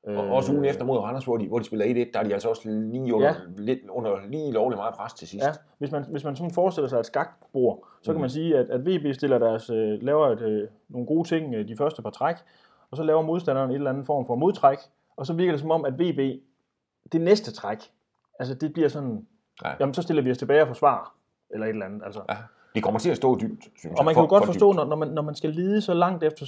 [0.07, 2.33] Og også ugen efter mod Randers, hvor de, hvor de spiller 1-1, der er de
[2.33, 3.33] altså også lige under, ja.
[3.57, 5.45] lidt under lige lovligt meget pres til sidst.
[5.45, 8.15] Ja, hvis man, hvis man sådan forestiller sig et skakbord, så mm.
[8.15, 11.55] kan man sige, at, at VB stiller deres, øh, laver et, øh, nogle gode ting
[11.55, 12.35] øh, de første par træk,
[12.91, 14.77] og så laver modstanderen et eller andet form for modtræk,
[15.15, 16.41] og så virker det som om, at VB,
[17.11, 17.91] det næste træk,
[18.39, 19.27] altså det bliver sådan,
[19.63, 19.73] ja.
[19.79, 21.15] jamen så stiller vi os tilbage og forsvarer,
[21.49, 22.01] eller et eller andet.
[22.05, 22.21] Altså.
[22.29, 22.37] Ja.
[22.75, 23.99] De kommer til at stå dybt, synes jeg.
[23.99, 26.23] Og man kan jo godt forstå, når, når, man, når man skal lide så, langt
[26.23, 26.45] efter,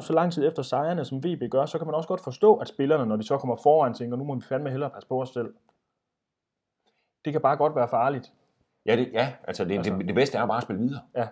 [0.00, 2.68] så lang tid efter sejrene, som VB gør, så kan man også godt forstå, at
[2.68, 5.28] spillerne, når de så kommer foran, tænker, nu må vi fandme hellere passe på os
[5.28, 5.54] selv.
[7.24, 8.32] Det kan bare godt være farligt.
[8.86, 11.00] Ja, det, ja altså, det, altså det, det bedste er bare at spille videre.
[11.16, 11.28] Ja.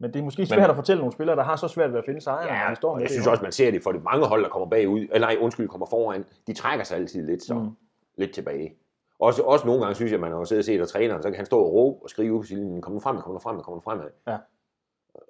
[0.00, 1.98] Men det er måske svært Men, at fortælle nogle spillere, der har så svært ved
[1.98, 3.14] at finde sejrene, ja, når de står med jeg det.
[3.14, 5.68] synes også, man ser det for de mange hold, der kommer bagud, eller nej, undskyld,
[5.68, 7.76] kommer foran, de trækker sig altid lidt, så, mm.
[8.18, 8.76] Lidt tilbage.
[9.18, 11.36] Også, også nogle gange synes jeg, man har siddet og set, at træneren, så kan
[11.36, 13.74] han stå og råbe og skrive på sin kom nu frem, kom nu frem, kom
[13.74, 14.00] nu frem.
[14.26, 14.38] Ja.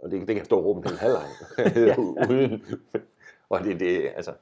[0.03, 1.29] Og det, det kan han stå og råbe en hel halvleg.
[2.31, 2.63] uden.
[3.51, 4.33] og det, det, altså.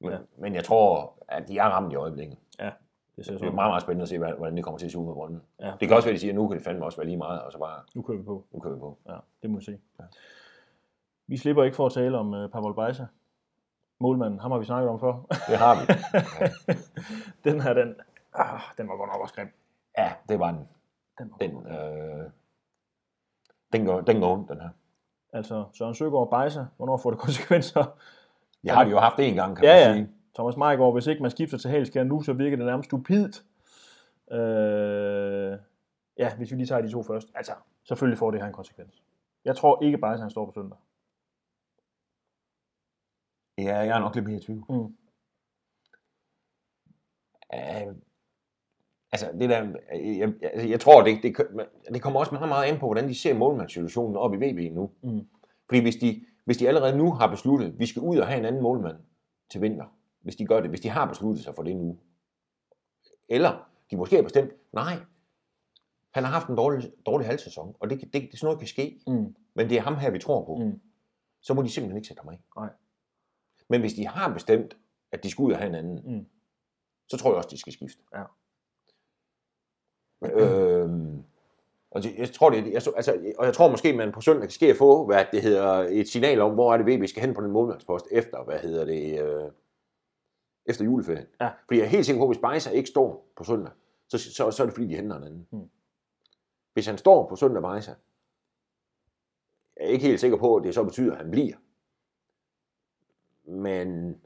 [0.00, 0.18] Men, ja.
[0.38, 2.38] men jeg tror, at de er ramt i øjeblikket.
[2.60, 2.70] Ja.
[3.16, 4.98] Det, ser det er meget, meget spændende at se, hvordan det kommer til at se
[4.98, 5.42] ud med bolden.
[5.60, 5.72] Ja.
[5.80, 7.16] Det kan også være, at de siger, at nu kan det fandme også være lige
[7.16, 8.44] meget, og så bare, Nu kører vi på.
[8.52, 8.98] nu kører vi på.
[9.08, 9.78] Ja, det må vi se.
[9.98, 10.04] Ja.
[11.26, 13.04] Vi slipper ikke for at tale om uh, Pavel Beisa.
[14.00, 15.12] Målmanden, ham har vi snakket om før.
[15.48, 15.80] Det har vi.
[16.40, 16.74] Ja.
[17.50, 17.94] den her, den,
[18.34, 19.48] ah, den var godt nok også grim.
[19.98, 20.68] Ja, det var den.
[21.18, 22.30] Den, var Den, øh,
[23.72, 24.68] den, går, den går ondt, den her.
[25.32, 27.84] Altså, Søren Søgaard Beisa, hvornår får det konsekvenser?
[28.64, 30.02] Jeg har de jo haft det en gang, kan Ja, man ja.
[30.04, 30.10] sige.
[30.34, 33.42] Thomas Meiggaard, hvis ikke man skifter til Halskær nu, så virker det nærmest stupidt.
[34.32, 35.58] Øh,
[36.18, 37.28] ja, hvis vi lige tager de to først.
[37.34, 37.52] Altså,
[37.84, 39.02] selvfølgelig får det her en konsekvens.
[39.44, 40.78] Jeg tror ikke bare, at han står på søndag.
[43.64, 44.64] Ja, jeg er nok lidt mere i tvivl.
[44.68, 44.96] Mm.
[47.54, 47.94] Uh,
[49.12, 51.36] altså, det der, jeg, jeg, jeg tror, det, det,
[51.94, 54.90] det kommer også meget, meget an på, hvordan de ser målmandssituationen op i VB nu.
[55.02, 55.28] Mm.
[55.68, 58.38] Fordi hvis de, hvis de allerede nu har besluttet, at vi skal ud og have
[58.38, 58.96] en anden målmand
[59.50, 59.84] til vinter,
[60.20, 61.98] hvis de gør det, hvis de har besluttet sig for det nu,
[63.28, 64.92] eller de måske har bestemt, nej,
[66.14, 69.00] han har haft en dårlig, dårlig halvsæson, og det, det, det, sådan noget kan ske,
[69.06, 69.34] Mm.
[69.54, 70.80] men det er ham her, vi tror på, Mm.
[71.40, 72.40] så må de simpelthen ikke sætte ham af.
[72.56, 72.70] Nej.
[73.70, 74.76] Men hvis de har bestemt,
[75.12, 76.26] at de skal ud og have en anden, Mm.
[77.08, 78.02] så tror jeg også, de skal skifte.
[78.14, 78.22] Ja.
[80.24, 81.24] Øhm,
[81.90, 84.50] og jeg tror, det, jeg, så- altså, og jeg tror måske, man på søndag kan
[84.50, 87.34] ske at få, hvad det hedder, et signal om, hvor er det VB skal hen
[87.34, 89.50] på den målmandspost efter, hvad hedder det, øh,
[90.66, 91.26] efter juleferien.
[91.40, 91.50] Ja.
[91.66, 93.72] Fordi jeg er helt sikker på, at hvis Bejser ikke står på søndag,
[94.08, 95.48] så, så, så er det fordi, de henter en anden.
[95.50, 95.70] Mm.
[96.72, 97.94] Hvis han står på søndag, Bejser,
[99.76, 101.56] jeg er ikke helt sikker på, at det så betyder, at han bliver.
[103.50, 104.20] Men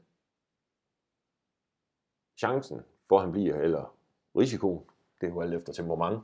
[2.39, 3.95] chancen for, at han bliver, eller
[4.37, 4.83] risikoen,
[5.21, 6.23] det er jo alt efter temperament,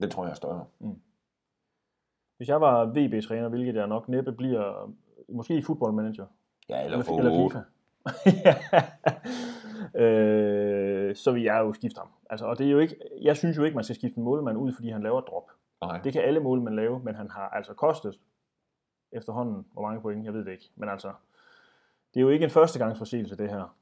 [0.00, 0.66] den tror jeg er større.
[2.36, 4.92] Hvis jeg var VB-træner, hvilket jeg nok næppe bliver,
[5.28, 6.26] måske i fodboldmanager,
[6.68, 7.60] Ja, eller, eller, eller FIFA,
[10.02, 12.08] øh, så vil jeg jo skifte ham.
[12.30, 14.58] Altså, og det er jo ikke, jeg synes jo ikke, man skal skifte en målmand
[14.58, 15.50] ud, fordi han laver et drop.
[15.80, 16.00] Nej.
[16.04, 18.20] Det kan alle målmænd lave, men han har altså kostet
[19.12, 20.70] efterhånden, hvor mange point, jeg ved det ikke.
[20.76, 21.12] Men altså,
[22.14, 23.74] det er jo ikke en førstegangsforseelse, det her.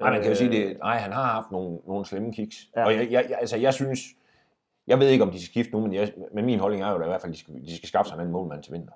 [0.00, 0.78] Nej, man kan jo Øh, sige det.
[0.78, 2.56] Nej, han har haft nogle, nogle slemme kiks.
[2.76, 2.80] Ja.
[2.80, 2.86] Ja.
[2.86, 4.00] Og jeg, jeg, jeg, altså, jeg synes,
[4.86, 6.98] jeg ved ikke, om de skal skifte nu, men, jeg, men min holdning er jo
[6.98, 8.72] da i hvert fald, at de skal, de skal skaffe sig en anden målmand til
[8.72, 8.92] vinter.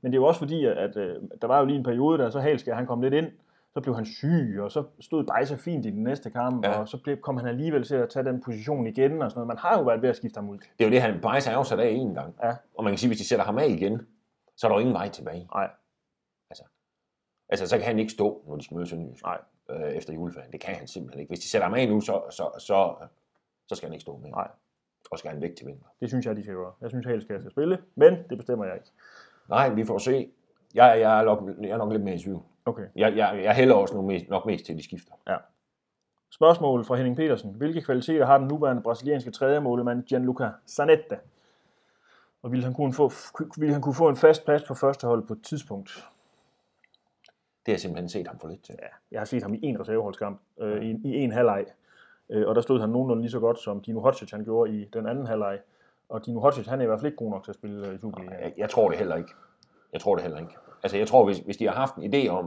[0.00, 2.18] Men det er jo også fordi, at, at øh, der var jo lige en periode,
[2.18, 3.26] der så Halskær, han kom lidt ind,
[3.74, 6.70] så blev han syg, og så stod Bejse fint i den næste kamp, ja.
[6.70, 6.80] Ja.
[6.80, 9.46] og så blev, kom han alligevel til at tage den position igen, og sådan noget.
[9.46, 10.58] Man har jo været ved at skifte ham ud.
[10.58, 12.34] Det er jo det, han Bajs er jo sat af en gang.
[12.42, 12.52] Ja.
[12.78, 14.06] Og man kan sige, hvis de sætter ham af igen,
[14.56, 15.48] så er der jo ingen vej tilbage.
[15.54, 15.70] Nej.
[17.48, 19.24] Altså, så kan han ikke stå, når de skal møde Sønderjysk.
[19.24, 19.38] Nej.
[19.70, 20.52] Øh, efter juleferien.
[20.52, 21.30] Det kan han simpelthen ikke.
[21.30, 22.94] Hvis de sætter ham af nu, så, så, så,
[23.66, 24.30] så skal han ikke stå mere.
[24.30, 24.48] Nej.
[25.10, 25.86] Og skal han væk til vinter.
[26.00, 26.72] Det synes jeg, de skal gøre.
[26.80, 28.90] Jeg synes, Halskær skal spille, men det bestemmer jeg ikke.
[29.48, 30.30] Nej, vi får se.
[30.74, 32.42] Jeg, jeg, er, nok, jeg er nok lidt mere i tvivl.
[32.64, 32.86] Okay.
[32.96, 35.12] Jeg, jeg, jeg hælder også nok mest, nok mest til, de skifter.
[36.30, 37.54] Spørgsmål fra Henning Petersen.
[37.54, 41.16] Hvilke kvaliteter har den nuværende brasilianske tredje målmand Gianluca Zanetta?
[42.42, 43.12] Og ville han, kunne få,
[43.56, 46.08] ville han kunne få en fast plads på første hold på et tidspunkt?
[47.66, 48.74] Det har jeg simpelthen set ham for lidt til.
[48.82, 51.66] Ja, jeg har set ham i en reserveholdskamp, øh, i, i en halvleg.
[52.30, 54.84] Øh, og der stod han nogenlunde lige så godt, som Dino Hodzic han gjorde i
[54.84, 55.58] den anden halvleg.
[56.08, 57.94] Og Dino Hodzic, han er i hvert fald ikke god nok til at spille øh,
[57.94, 58.40] i Superligaen.
[58.42, 59.30] Jeg, jeg tror det heller ikke.
[59.92, 60.52] Jeg tror det heller ikke.
[60.82, 62.46] Altså, jeg tror, hvis, hvis de har haft en idé om,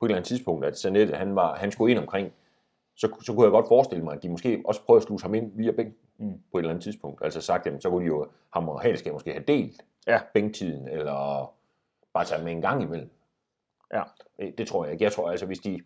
[0.00, 2.32] på et eller andet tidspunkt, at Sanet, han, var, han skulle ind omkring,
[2.96, 5.34] så, så kunne jeg godt forestille mig, at de måske også prøvede at sluse ham
[5.34, 6.32] ind via bænken mm.
[6.52, 7.24] på et eller andet tidspunkt.
[7.24, 10.20] Altså sagt, jamen, så kunne de jo, ham og Halskab måske have delt Ja.
[10.34, 11.52] bænktiden, eller
[12.12, 13.10] bare tage med en gang imellem.
[13.92, 14.02] Ja.
[14.38, 15.04] Det, det tror jeg ikke.
[15.04, 15.82] Jeg tror, altså, hvis de,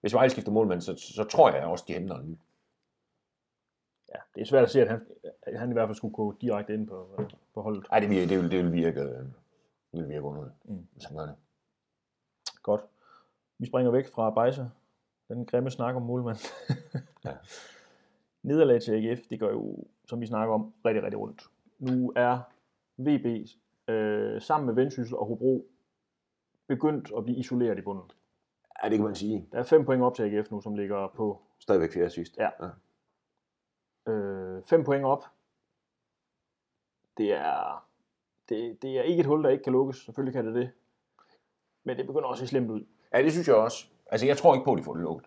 [0.00, 2.36] hvis Vejle skifter målmand, så, så tror jeg også, de henter en ny.
[4.14, 5.06] Ja, det er svært at se, at han,
[5.42, 7.20] at han i hvert fald skulle gå direkte ind på,
[7.54, 7.86] på holdet.
[7.90, 9.18] Nej, det, vil, det, vil, det vil virke, øh,
[9.92, 10.74] det vil virke underligt, Mm.
[10.74, 10.86] mm.
[10.92, 11.34] hvis han gør det.
[12.62, 12.80] Godt.
[13.58, 14.70] Vi springer væk fra Bejse.
[15.28, 16.36] Den grimme snak om målmand.
[17.24, 17.32] Ja.
[18.48, 21.42] Nederlag til AGF, det gør jo, som vi snakker om, rigtig, rigtig rundt.
[21.78, 22.38] Nu er
[22.96, 23.48] VB
[23.88, 25.66] øh, sammen med Vendsyssel og Hobro
[26.66, 28.10] begyndt at blive isoleret i bunden.
[28.82, 29.48] Ja, det kan man sige.
[29.52, 32.38] Der er fem point op til AGF nu, som ligger på Stadigvæk fjerde sidst.
[32.38, 32.50] Ja.
[34.12, 35.24] øh, fem point op.
[37.18, 37.86] Det er,
[38.48, 39.96] det, det er ikke et hul, der ikke kan lukkes.
[39.96, 40.70] Selvfølgelig kan det det.
[41.84, 42.84] Men det begynder også at se slemt ud.
[43.14, 43.86] Ja, det synes jeg også.
[44.06, 45.26] Altså, jeg tror ikke på, at de får det lukket.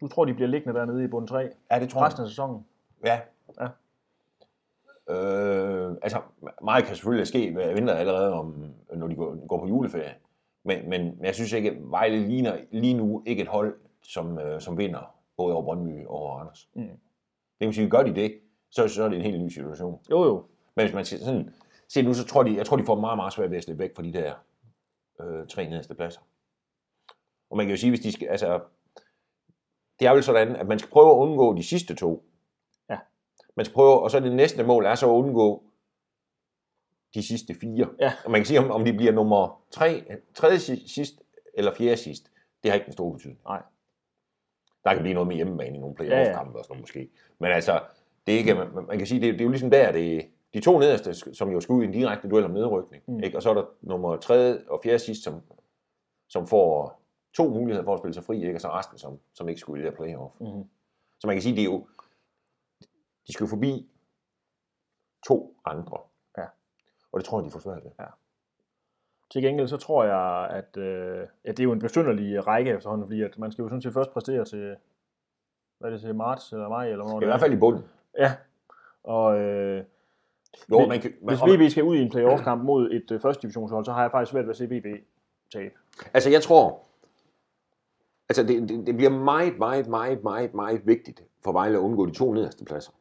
[0.00, 2.06] Du tror, de bliver liggende dernede i bund 3 Ja, det tror jeg.
[2.06, 2.66] resten af sæsonen?
[3.04, 3.20] Ja.
[3.60, 3.68] Ja.
[5.14, 6.20] Øh, altså,
[6.62, 10.14] meget kan selvfølgelig ske hver vinter allerede, om, når de går, går på juleferie.
[10.64, 14.60] Men, men jeg synes ikke, at Vejle ligner lige nu ikke et hold, som, øh,
[14.60, 16.68] som vinder både over Brøndby og over Randers.
[16.74, 16.88] Mm.
[17.60, 20.00] Det vil sige, gør de det, så, så er det en helt ny situation.
[20.10, 20.44] Jo, jo.
[20.76, 21.54] Men hvis man skal sådan,
[21.88, 23.82] se nu, så tror de, jeg tror, de får meget, meget svært ved at slippe
[23.82, 24.34] væk fra de der
[25.20, 26.20] øh, tre nederste pladser.
[27.50, 28.60] Og man kan jo sige, hvis de skal, altså,
[29.98, 32.24] det er vel sådan, at man skal prøve at undgå de sidste to.
[32.90, 32.98] Ja.
[33.56, 35.63] Man skal prøve, og så det næste mål er så at undgå
[37.14, 37.88] de sidste fire.
[38.00, 38.12] Ja.
[38.24, 41.22] Og man kan sige, om, om de bliver nummer tre, tredje si- sidst
[41.54, 42.30] eller fjerde sidst.
[42.62, 43.40] Det har ikke en stor betydning.
[43.44, 43.62] Nej.
[44.84, 46.58] Der kan blive noget med hjemmebane i nogle Ja, playoff-kampe ja.
[46.58, 47.10] og sådan noget måske.
[47.38, 47.82] Men altså,
[48.26, 50.16] det er ikke, man, man kan sige, det, er- det er jo ligesom der, det
[50.16, 50.22] er
[50.54, 53.02] de to nederste, som jo skal ud i en direkte duel om nedrykning.
[53.06, 53.14] Mm.
[53.14, 53.22] Mm.
[53.22, 53.38] Ikke?
[53.38, 55.40] Og så er der nummer tredje og fjerde sidst, som,
[56.28, 57.00] som får
[57.36, 58.54] to muligheder for at spille sig fri, ikke?
[58.54, 60.34] og så resten, som, som ikke skulle i det der playoff.
[60.40, 60.64] Mm-hmm.
[61.20, 61.86] Så man kan sige, det er jo,
[63.26, 63.90] de skal jo forbi
[65.26, 65.98] to andre.
[67.14, 67.16] Ja.
[67.16, 67.90] Og det tror jeg, de får svært ved.
[69.32, 73.06] Til gengæld så tror jeg, at øh, ja, det er jo en besynderlig række efterhånden,
[73.06, 74.76] fordi at man skal jo sådan set først præstere til,
[75.78, 77.56] hvad er det til, marts eller maj, eller hvornår Det er i hvert fald i
[77.56, 77.84] bunden.
[78.18, 78.34] Ja,
[79.04, 79.84] og øh,
[80.70, 83.20] Jo, Hvis- man kan, man, hvis VB skal ud i en playoff-kamp mod et øh,
[83.20, 84.86] første divisionshold, så har jeg faktisk svært ved at se VB
[85.52, 85.74] tabe.
[86.14, 86.80] Altså, jeg tror,
[88.28, 92.06] altså det, det, det bliver meget, meget, meget, meget, meget vigtigt for Vejle at undgå
[92.06, 92.92] de to nederste pladser.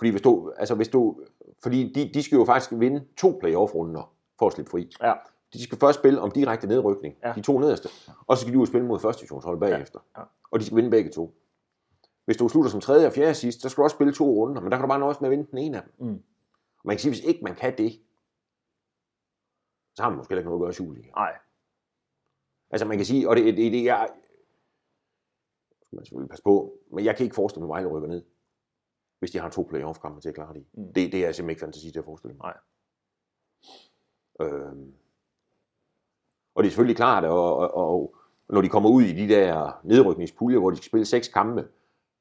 [0.00, 0.02] Ja.
[0.02, 1.20] Fordi hvis du, altså hvis du,
[1.62, 4.90] fordi de, de skal jo faktisk vinde to playoff-runder for at slippe fri.
[5.02, 5.14] Ja.
[5.52, 7.28] De skal først spille om direkte nedrykning, Ja.
[7.28, 7.34] ja.
[7.34, 7.88] de to nederste,
[8.26, 10.00] og så skal de og spille mod første divisionshold bagefter.
[10.18, 10.22] Ja.
[10.50, 11.34] Og de skal vinde begge to.
[12.24, 14.62] Hvis du slutter som tredje og fjerde sidst, så skal du også spille to runder,
[14.62, 16.06] men der kan du bare nøjes med at vinde den ene af dem.
[16.08, 16.22] Mm.
[16.84, 17.92] Man kan sige, hvis ikke man kan det,
[19.96, 21.12] så har man måske ikke noget at gøre i Superligaen.
[21.16, 21.32] Nej,
[22.70, 24.06] Altså man kan sige, og det, det, det er,
[25.86, 28.22] skal man selvfølgelig passe på, men jeg kan ikke forestille mig, at Vejle rykker ned,
[29.20, 30.64] hvis de har to playoff-kampe til at klare det.
[30.72, 30.84] Mm.
[30.84, 32.44] Det, det er simpelthen ikke fantasi til at forestille mig.
[32.44, 32.56] Nej.
[34.48, 34.92] Øhm.
[36.54, 38.14] Og det er selvfølgelig klart, og, og, og
[38.48, 41.68] når de kommer ud i de der nedrykningspuljer, hvor de skal spille seks kampe,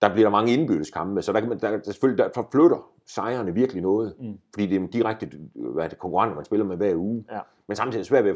[0.02, 2.92] der bliver der mange indbyrdes kampe, så der, kan man, der, der selvfølgelig der forflytter
[3.06, 4.40] sejrene virkelig noget, Mm.
[4.54, 7.26] fordi det er direkte hvad det, konkurrenter, man spiller med hver uge.
[7.32, 7.40] Ja.
[7.68, 8.36] Men samtidig er det svært ved,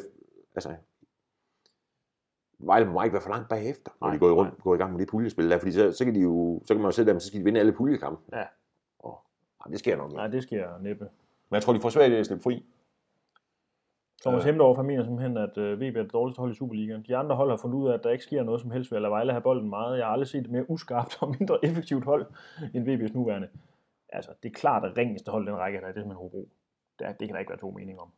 [0.55, 0.75] altså,
[2.65, 4.77] Vejle må ikke være for langt bagefter, når Nej, de går, i rundt, går i
[4.77, 6.91] gang med det puljespil der, fordi så, så, kan de jo, så kan man jo
[6.91, 8.21] sætte dem, så skal de vinde alle puljekampe.
[8.37, 8.43] Ja.
[8.99, 9.21] Og,
[9.65, 10.17] nej, det sker nok ikke.
[10.17, 11.03] Nej, det sker næppe.
[11.49, 12.65] Men jeg tror, de får svært ved at slippe fri.
[14.21, 14.43] Thomas.
[14.43, 17.05] Hemdorf mener simpelthen, at øh, VB er det dårligste hold i Superligaen.
[17.07, 18.97] De andre hold har fundet ud af, at der ikke sker noget som helst ved
[18.97, 19.97] at lade Vejle have bolden meget.
[19.97, 22.25] Jeg har aldrig set et mere uskarpt og mindre effektivt hold
[22.73, 23.47] end VB's nuværende.
[24.09, 26.49] Altså, det er klart, at ringeste hold den række, der er det, som Hobro.
[26.99, 28.11] Det, det kan der ikke være to meninger om.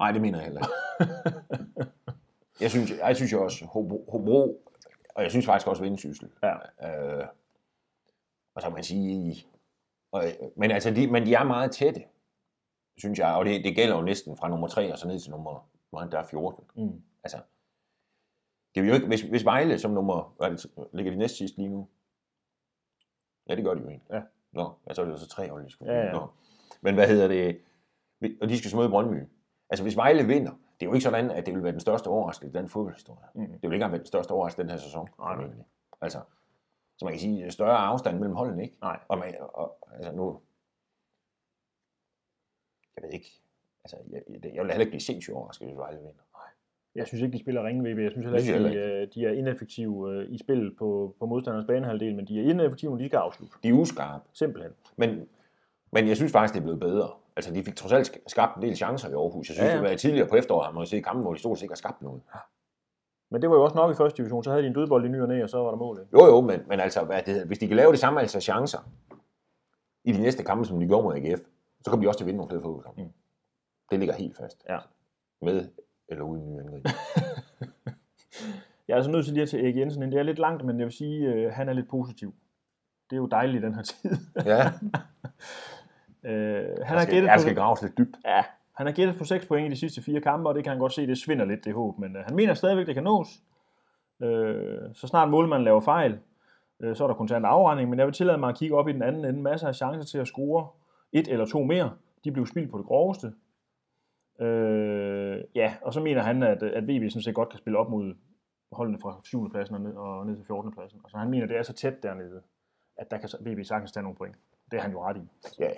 [0.00, 1.90] Nej, det mener jeg heller ikke.
[2.60, 4.64] jeg synes, jeg synes jo også, Hobro, Hobro
[5.14, 6.30] og jeg synes faktisk også Vendsyssel.
[6.42, 6.54] Ja.
[6.54, 7.26] Øh,
[8.54, 9.46] og så kan man sige,
[10.12, 10.24] og,
[10.56, 12.04] men, altså de, men de er meget tætte,
[12.96, 15.30] synes jeg, og det, det gælder jo næsten fra nummer 3 og så ned til
[15.30, 16.64] nummer, hvor der er 14.
[16.76, 17.02] Mm.
[17.24, 17.38] Altså,
[18.74, 21.36] det vil jo ikke, hvis, hvis Vejle som nummer, hvad er det, ligger de næst
[21.36, 21.88] sidst lige nu?
[23.48, 24.06] Ja, det gør de jo egentlig.
[24.12, 24.22] Ja.
[24.52, 26.12] Nå, ja, så er det jo så tre hold, de skulle Ja, ja.
[26.12, 26.26] Nå.
[26.80, 27.60] Men hvad hedder det?
[28.40, 29.22] Og de skal så møde Brøndby.
[29.70, 32.08] Altså, hvis Vejle vinder, det er jo ikke sådan, at det vil være den største
[32.08, 33.28] overraskelse i den fodboldhistorie.
[33.34, 33.40] Mm.
[33.40, 35.08] Det vil ikke engang være den største overraskelse den her sæson.
[35.18, 35.46] Nej, nej.
[36.00, 36.20] Altså,
[36.96, 38.76] så man kan sige, større afstand mellem holdene, ikke?
[38.80, 39.00] Nej.
[39.08, 40.40] Og, man, og altså nu,
[42.96, 43.40] jeg ved ikke,
[43.84, 46.24] altså, jeg, jeg, jeg vil heller ikke blive sindssygt overrasket, hvis Vejle vinder.
[46.94, 47.98] Jeg synes ikke, de spiller ringe VB.
[47.98, 51.64] Jeg synes heller ikke, de, øh, de er ineffektive øh, i spil på, på modstanders
[51.66, 53.56] banehalvdel, men de er ineffektive, når de skal afslutte.
[53.62, 54.72] De er uskarpe, Simpelthen.
[54.96, 55.28] men,
[55.92, 57.10] men jeg synes faktisk, det er blevet bedre.
[57.36, 59.48] Altså, de fik trods alt sk- skabt en del chancer i Aarhus.
[59.48, 61.38] Jeg synes, Ja, ja, det var tidligere på efteråret, man jo set kampen, hvor de
[61.40, 62.22] stort set ikke har skabt noget.
[63.30, 64.44] Men det var jo også nok i første division.
[64.44, 66.06] Så havde de en dødbold i ny og næ, og så var der mål.
[66.12, 68.78] Jo, jo, men, men altså, hvad det, hvis de kan lave det samme altså chancer
[70.04, 71.40] i de næste kampe, som de gjorde mod AGF,
[71.84, 73.02] så kommer de også til at vinde nogle flere fodboldkampe.
[73.02, 73.08] Mm.
[73.90, 74.64] Det ligger helt fast.
[74.68, 74.78] Ja.
[75.42, 75.68] Med
[76.08, 76.86] eller uden ny angreb.
[78.88, 80.10] Jeg er altså nødt til lige at til Erik Jensen ind.
[80.12, 82.34] Det er lidt langt, men jeg vil sige, øh, han er lidt positiv.
[83.10, 84.10] Det er jo dejligt i den her tid.
[84.46, 84.72] ja,
[86.24, 88.16] øh, han, jeg har skal, gættet jeg på, skal graves lidt dybt.
[88.24, 90.70] ja, han har gættet på 6 point i de sidste fire kampe, og det kan
[90.70, 91.98] han godt se, det svinder lidt det håb.
[91.98, 93.28] Men øh, han mener stadigvæk, det kan nås.
[94.22, 96.18] Øh, så snart målmanden laver fejl,
[96.80, 98.92] øh, så er der kontant afregning, men jeg vil tillade mig at kigge op i
[98.92, 99.42] den anden ende.
[99.42, 100.68] Masser af chancer til at score
[101.12, 101.92] et eller to mere.
[102.24, 103.32] De blev spildt på det groveste.
[104.40, 107.90] Øh, ja, og så mener han, at, at VB sådan set godt kan spille op
[107.90, 108.14] mod
[108.72, 109.50] holdene fra 7.
[109.50, 110.72] pladsen og ned, og ned til 14.
[110.72, 111.00] pladsen.
[111.04, 112.42] Altså han mener, det er så tæt dernede,
[112.96, 114.36] at der kan VB sagtens tage nogle point.
[114.70, 115.28] Det er han jo ret i.
[115.58, 115.70] Ja.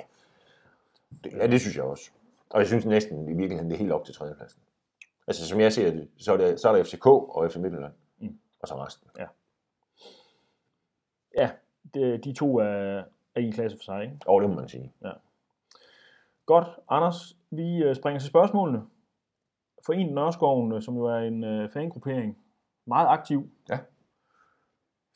[1.24, 2.10] Det, ja, det synes jeg også.
[2.50, 4.62] Og jeg synes næsten i virkeligheden, det er helt op til tredjepladsen.
[5.26, 7.92] Altså, som jeg ser det, så er, det, så er der FCK og FC Midtjylland.
[8.18, 8.38] Mm.
[8.60, 9.10] Og så resten.
[11.36, 11.50] Ja,
[11.94, 13.02] det, de to er,
[13.34, 14.02] er i klasse for sig.
[14.02, 14.16] Ikke?
[14.26, 14.92] Og det må man sige.
[16.46, 18.82] Godt, Anders, vi øh, springer til spørgsmålene.
[19.86, 22.38] Foreningen Nørreskoven, øh, som jo er en øh, fangruppering,
[22.86, 23.50] meget aktiv.
[23.68, 23.78] Ja.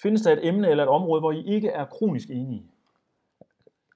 [0.03, 2.71] Findes der et emne eller et område, hvor I ikke er kronisk enige?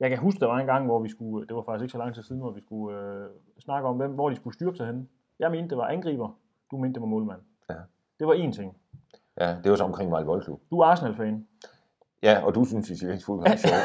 [0.05, 1.99] Jeg kan huske, der var en gang, hvor vi skulle, det var faktisk ikke så
[1.99, 3.27] lang tid siden, hvor vi skulle øh,
[3.59, 5.07] snakke om, hvem, hvor de skulle styrke sig henne.
[5.39, 6.39] Jeg mente, det var angriber.
[6.71, 7.41] Du mente, det var målmand.
[7.71, 7.75] Ja.
[8.19, 8.77] Det var én ting.
[9.41, 10.61] Ja, det var så omkring Vejle Boldklub.
[10.71, 11.47] Du er Arsenal-fan.
[12.23, 13.85] Ja, og du synes, at italiensk fodbold er sjovt.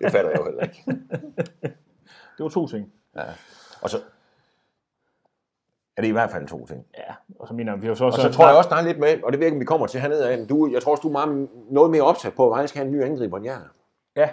[0.00, 0.84] det fatter jeg jo heller ikke.
[2.36, 2.92] Det var to ting.
[3.16, 3.24] Ja.
[3.82, 3.96] Og så
[5.96, 6.86] er det i hvert fald to ting.
[6.98, 8.22] Ja, og så mener vi jo så Og også...
[8.22, 10.30] så tror jeg også, der er lidt med, og det om vi kommer til hernede
[10.30, 12.78] af, du, jeg tror også, du er meget, noget mere opsat på, at Vejle skal
[12.78, 13.68] have en ny angriber end jeg er.
[14.16, 14.30] Ja,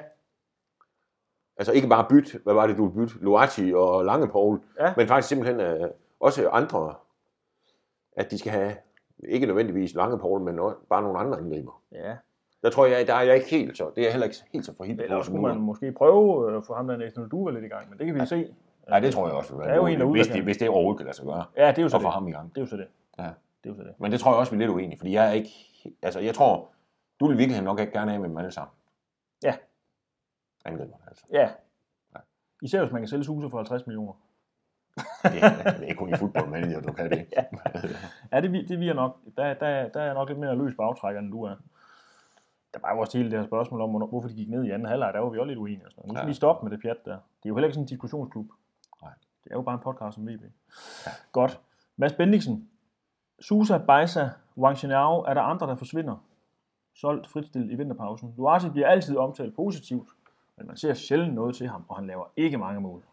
[1.57, 3.23] Altså ikke bare bytte, hvad var det, du ville bytte?
[3.23, 4.93] Luati og Langepoul, Ja.
[4.97, 5.89] men faktisk simpelthen øh,
[6.19, 6.93] også andre,
[8.17, 8.73] at de skal have,
[9.23, 11.81] ikke nødvendigvis Langepoul, men også, bare nogle andre angriber.
[11.91, 12.15] ja.
[12.63, 14.65] Der tror jeg, der er jeg ikke helt så, det er jeg heller ikke helt
[14.65, 15.59] så forhindret Eller også du man er.
[15.59, 18.15] måske prøve øh, at få ham der Nathan Duva lidt i gang, men det kan
[18.15, 18.53] vi se.
[18.91, 20.57] Ja, det tror jeg også vil Der er jo en, der en, hvis, det, hvis
[20.57, 22.13] det overhovedet kan lade sig gøre, Ja, det er jo så få det.
[22.13, 22.49] ham i gang.
[22.49, 22.87] Det er jo så det.
[23.19, 23.23] Ja.
[23.23, 23.29] Det
[23.63, 23.93] er jo så det.
[23.99, 25.49] Men det tror jeg også, vi er lidt uenige, fordi jeg er ikke,
[26.01, 26.69] altså jeg tror,
[27.19, 28.71] du vil virkelig nok ikke gerne af med dem alle sammen.
[29.43, 29.55] Ja.
[30.67, 31.25] Angriberne altså.
[31.31, 31.49] Ja.
[32.61, 34.13] Især hvis man kan sælge huset for 50 millioner.
[35.23, 37.27] Det er, det er kun i fodbold, men du kan det.
[37.37, 37.43] Ja.
[38.31, 39.17] Ja, det, det vi er nok.
[39.37, 41.55] Der, der, der er jeg nok lidt mere løs bagtrækker, end du er.
[42.73, 44.87] Der var jo også hele det her spørgsmål om, hvorfor de gik ned i anden
[44.87, 45.13] halvleg.
[45.13, 45.85] Der var vi også lidt uenige.
[45.85, 46.07] Og sådan.
[46.07, 46.27] Nu skal Ja.
[46.27, 47.11] vi stoppe med det pjat der.
[47.11, 48.45] Det er jo heller ikke sådan en diskussionsklub.
[49.01, 49.11] Nej.
[49.43, 50.41] Det er jo bare en podcast om VB.
[51.05, 51.11] Ja.
[51.31, 51.59] Godt.
[51.97, 52.69] Mads Bendiksen.
[53.39, 56.15] Susa, Bajsa, Wang Chenao, er der andre, der forsvinder?
[56.95, 58.33] Solgt fritstillet i vinterpausen.
[58.37, 60.09] Luasi bliver altid omtalt positivt,
[60.57, 63.03] men man ser sjældent noget til ham, og han laver ikke mange mål.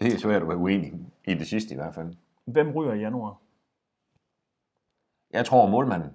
[0.00, 0.92] Det er svært at være uenig
[1.24, 2.14] i det sidste i hvert fald.
[2.44, 3.36] Hvem ryger i januar?
[5.30, 6.10] Jeg tror målmanden,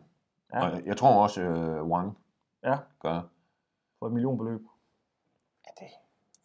[0.54, 0.66] Ja.
[0.70, 2.18] og jeg tror også øh, Wang
[2.64, 3.22] Ja, gør.
[4.00, 4.62] for et millionbeløb.
[5.66, 5.92] Ja, det,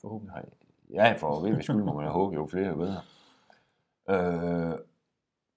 [0.01, 0.45] Forhåbentlig.
[0.91, 3.01] ja for ved skyld må man håbe, jo flere jo bedre.
[4.09, 4.79] Øh,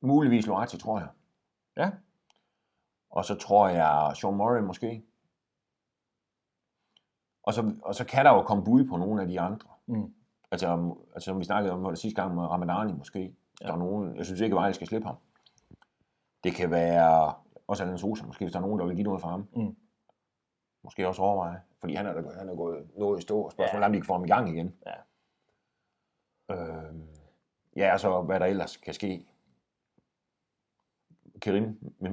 [0.02, 1.10] muligvis Loati, tror jeg.
[1.78, 1.92] Ja.
[3.10, 5.04] Og så tror jeg Sean Murray måske.
[7.48, 9.68] Og så, og så kan der jo komme bud på nogle af de andre.
[9.86, 10.14] Mm.
[10.52, 13.34] Altså, altså som vi snakkede om det sidste gang med Ramadani måske.
[13.62, 13.68] Ja.
[13.68, 15.16] Der er nogen, jeg synes ikke, at Vejle skal slippe ham.
[16.44, 17.34] Det kan være
[17.68, 19.48] også Allan Sosa, måske hvis der er nogen, der vil give noget for ham.
[19.56, 19.76] Mm.
[20.84, 23.82] Måske også overveje, fordi han er, der- han er gået noget i stå, og spørgsmålet
[23.82, 23.86] Ja.
[23.88, 24.76] om de kan få ham i gang igen.
[24.86, 24.94] Ja.
[26.56, 27.08] Øhm,
[27.76, 29.26] ja, og så hvad der ellers kan ske.
[31.42, 32.12] Kerim med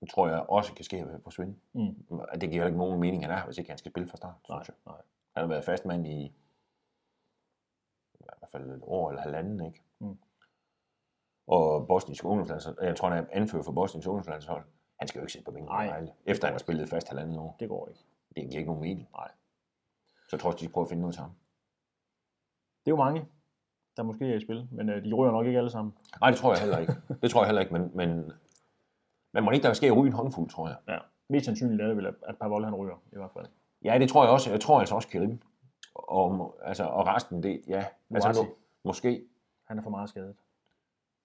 [0.00, 1.56] Midjan, tror jeg også kan ske ved at forsvinde.
[1.72, 1.94] Mm.
[2.40, 4.62] Det giver ikke nogen mening, han er, hvis ikke han skal spille fra start, Nej,
[4.64, 4.92] synes jeg.
[4.92, 5.02] nej.
[5.34, 6.24] Han har været fastmand i,
[8.14, 9.82] i hvert fald et år eller halvanden, ikke?
[9.98, 10.18] Mm.
[11.46, 14.64] Og Bosnisk ungdomslandshold, jeg tror, han er anfører for Bosnisk ungdomslandshold.
[14.98, 16.06] Han skal jo ikke sidde på bænken Nej.
[16.26, 17.56] Efter han har spillet fast halvanden år.
[17.60, 18.00] Det går ikke.
[18.36, 19.08] Det giver ikke nogen mening.
[19.12, 19.30] Nej.
[20.28, 21.36] Så jeg tror, de skal prøve at finde noget sammen.
[22.84, 23.28] Det er jo mange,
[23.96, 25.94] der måske er i spil, men øh, de ryger nok ikke alle sammen.
[26.20, 26.94] Nej, det tror jeg heller ikke.
[27.22, 28.32] Det tror jeg heller ikke, men, men,
[29.32, 30.76] men må ikke der sker ryge en håndfuld, tror jeg.
[30.88, 30.98] Ja.
[31.28, 33.46] Mest sandsynligt er det vel, at, Pavol han ryger, i hvert fald.
[33.84, 34.50] Ja, det tror jeg også.
[34.50, 35.40] Jeg tror altså også Kerim.
[35.94, 37.84] Og, altså, og resten, det, ja.
[38.14, 38.48] Altså, nu,
[38.84, 39.24] måske.
[39.64, 40.34] Han er for meget skadet.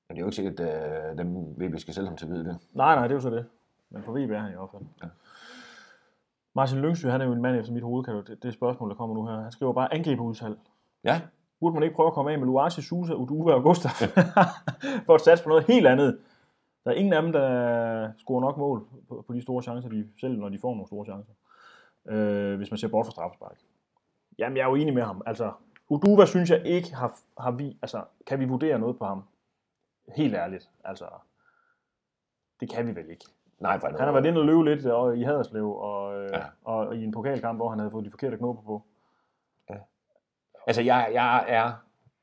[0.08, 2.32] Men det er jo ikke sikkert, at uh, dem VB skal sælge ham til at
[2.32, 2.58] vide det.
[2.74, 3.46] Nej, nej, det er jo så det.
[3.90, 4.84] Men for VB er han i hvert fald.
[5.04, 5.08] Ja.
[6.56, 8.90] Martin Lyngsø, han er jo en mand efter mit hoved, kan du, det, det spørgsmål,
[8.90, 9.42] der kommer nu her.
[9.42, 10.58] Han skriver bare angriberudsalg.
[11.04, 11.22] Ja,
[11.60, 14.02] Burde man ikke prøve at komme af med Luasi, Susa, Uduva og Gustaf?
[15.06, 16.18] for at satse på noget helt andet.
[16.86, 20.10] Der er ingen af dem, der scorer nok mål på, på de store chancer, de
[20.20, 21.34] selv når de får nogle store chancer.
[22.08, 23.58] Øh, hvis man ser bort fra straffespark.
[24.38, 25.22] Jamen, jeg er jo enig med ham.
[25.26, 25.52] Altså,
[25.90, 29.24] Uduva synes jeg ikke har, har vi, altså, kan vi vurdere noget på ham?
[30.16, 30.70] Helt ærligt.
[30.84, 31.06] Altså,
[32.60, 33.26] det kan vi vel ikke.
[33.60, 36.38] nej, for Han har været inde og løbe lidt og, i Haderslev, og, øh, Ja.
[36.38, 36.46] ja.
[36.64, 38.84] og i en pokalkamp, hvor han havde fået de forkerte knopper på.
[40.68, 41.72] Altså, jeg, jeg er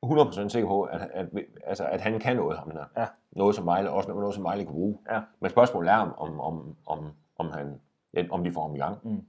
[0.07, 1.27] 100% sikker på, at, at,
[1.65, 2.85] altså, at han kan noget, ham der.
[2.97, 3.07] Ja.
[3.33, 4.99] Noget, som Vejle, også noget, som Vejle kan bruge.
[5.11, 5.23] Ja.
[5.41, 7.81] Men spørgsmålet er, om, om, om, om, han,
[8.15, 8.99] ja, om de får ham i gang.
[9.03, 9.27] Mm.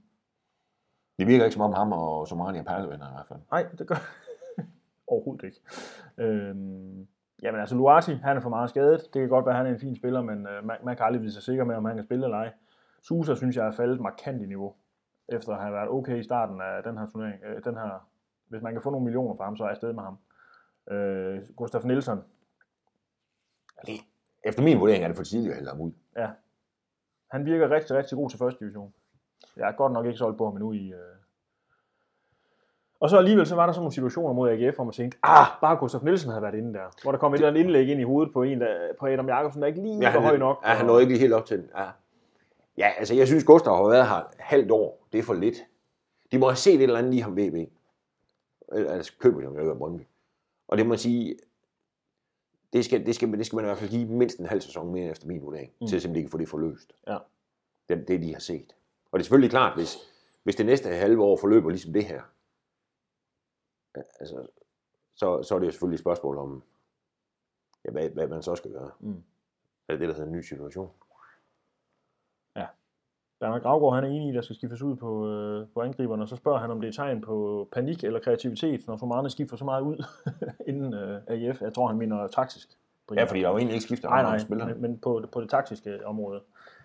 [1.18, 3.38] Det virker ikke som om ham og Somani er perlevenner i hvert fald.
[3.50, 3.94] Nej, det gør
[5.12, 5.60] overhovedet ikke.
[6.18, 7.06] Øhm,
[7.42, 9.00] jamen altså, Luati, han er for meget skadet.
[9.00, 11.06] Det kan godt være, at han er en fin spiller, men øh, man, man kan
[11.06, 12.52] aldrig vide sig sikker med, om han kan spille eller ej.
[13.02, 14.74] Susa synes jeg er faldet markant i niveau,
[15.28, 17.44] efter at have været okay i starten af den her turnering.
[17.44, 18.08] Øh, den her,
[18.48, 20.18] hvis man kan få nogle millioner for ham, så er jeg afsted med ham.
[20.90, 22.18] Øh, Gustaf Nielsen,
[24.44, 25.92] Efter min vurdering er det for tidligt at hælde ham ud.
[26.16, 26.28] ja,
[27.30, 28.94] han virker rigtig, rigtig god til første division.
[29.56, 30.92] Jeg er godt nok ikke solgt på ham endnu i...
[30.92, 30.98] Øh...
[33.00, 35.46] Og så alligevel så var der sådan nogle situationer mod AGF, hvor man tænkte, ah,
[35.60, 37.02] bare Gustaf Nielsen havde været inde der.
[37.02, 39.28] Hvor der kom et eller andet indlæg ind i hovedet på en, der, på Adam
[39.28, 40.60] Jakobsen, der ikke lige ja, var høj nok.
[40.64, 41.70] Ja, han nåede ikke lige helt op til den.
[41.76, 41.86] Ja.
[42.78, 45.06] ja, altså jeg synes, Gustav har været her halvt år.
[45.12, 45.56] Det er for lidt.
[46.32, 47.70] De må have set et eller andet i ham VB.
[48.72, 50.02] Altså køber de ham jo i Brøndby.
[50.68, 51.36] Og det må man sige,
[52.74, 54.92] det skal, det, skal, det skal man i hvert fald give mindst en halv sæson
[54.92, 55.86] mere efter min vurdering, mm.
[55.86, 56.92] til at simpelthen kan få det forløst.
[57.06, 57.18] Ja.
[57.88, 58.76] Det, det, de har set.
[59.10, 59.96] Og det er selvfølgelig klart, hvis,
[60.42, 62.22] hvis det næste halve år forløber ligesom det her,
[63.96, 64.46] ja, altså,
[65.14, 66.62] så, så er det jo selvfølgelig et spørgsmål om,
[67.84, 68.90] ja, hvad, hvad man så skal gøre.
[69.00, 69.22] Mm.
[69.88, 70.90] Er det det, der hedder en ny situation?
[73.40, 76.22] Bernard Gravgaard, han er enig i, at der skal skiftes ud på, øh, på angriberne,
[76.22, 79.56] og så spørger han, om det er tegn på panik eller kreativitet, når Somane skifter
[79.56, 80.04] så meget ud
[80.68, 81.60] inden øh, AGF.
[81.62, 82.68] Jeg tror, han mener taktisk.
[83.14, 84.68] Ja, fordi der er jo egentlig ikke skifter Nej, nej, spillere.
[84.68, 86.40] men, men på, på det taktiske område.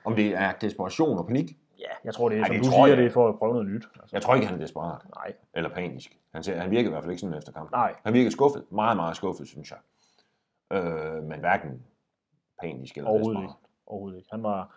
[0.05, 1.57] Om det er desperation og panik?
[1.79, 2.97] Ja, jeg tror, det er, Ej, som det du siger, jeg.
[2.97, 3.85] det er for at prøve noget nyt.
[4.01, 6.17] Altså, Jeg tror ikke, han er desperat nej, eller panisk.
[6.33, 7.77] Han, ser, han virker i hvert fald ikke sådan efter kampen.
[7.77, 8.63] nej, Han virker skuffet.
[8.71, 9.79] Meget, meget skuffet, synes jeg.
[10.77, 11.83] Øh, men hverken
[12.62, 13.55] panisk eller overhovedet desperat.
[13.59, 13.69] ikke.
[13.88, 14.29] Overhovedet ikke.
[14.31, 14.75] Han var,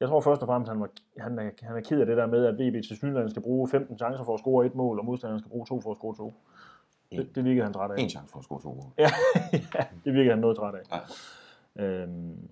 [0.00, 2.26] jeg tror først og fremmest, han, var, han, er, han er ked af det der
[2.26, 5.04] med, at VB til Sydland skal bruge 15 chancer for at score et mål, og
[5.04, 6.34] modstanderen skal bruge to for at score to.
[7.12, 8.02] Det, det virkede han træt af.
[8.02, 8.92] En chance for at score to mål.
[8.98, 9.10] Ja,
[9.78, 11.02] ja, det virker han noget træt af.
[11.76, 11.84] Ja.
[11.84, 12.50] Øhm,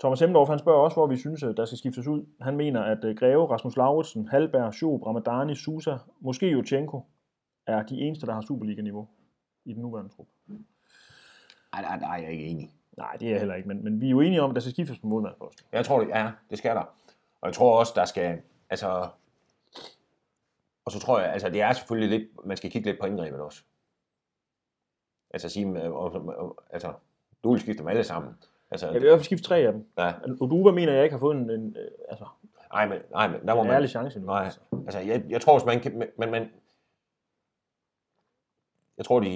[0.00, 2.26] Thomas Hemdorf, han spørger også, hvor vi synes, at der skal skiftes ud.
[2.40, 7.00] Han mener, at øh, Greve, Rasmus Lauritsen, Halberg, Sjob, Ramadani, Susa, måske Jutchenko,
[7.66, 9.08] er de eneste, der har Superliga-niveau
[9.64, 10.26] i den nuværende trup.
[11.72, 12.70] Ej, nej, nej, jeg er ikke enig.
[12.96, 14.60] Nej, det er jeg heller ikke, men, men vi er jo enige om, at der
[14.60, 15.66] skal skiftes på målmandsposten.
[15.72, 16.82] Jeg tror, det, ja, det skal der.
[17.40, 19.08] Og jeg tror også, der skal, altså,
[20.84, 23.40] og så tror jeg, altså det er selvfølgelig lidt, man skal kigge lidt på indgrebet
[23.40, 23.62] også.
[25.30, 26.92] Altså sige, og, altså,
[27.44, 28.32] du vil skifte dem alle sammen.
[28.70, 29.86] Altså, Jeg vil i hvert fald skifte tre af dem.
[29.98, 32.26] ja, Oduva mener jeg ikke har fået en, en øh, altså,
[32.72, 34.26] nej, men, nej, men der må en man, ærlig chance nu.
[34.26, 34.60] Nej, Altså.
[34.72, 36.48] altså jeg, jeg tror også, man kan, men, men
[38.96, 39.26] jeg tror, de,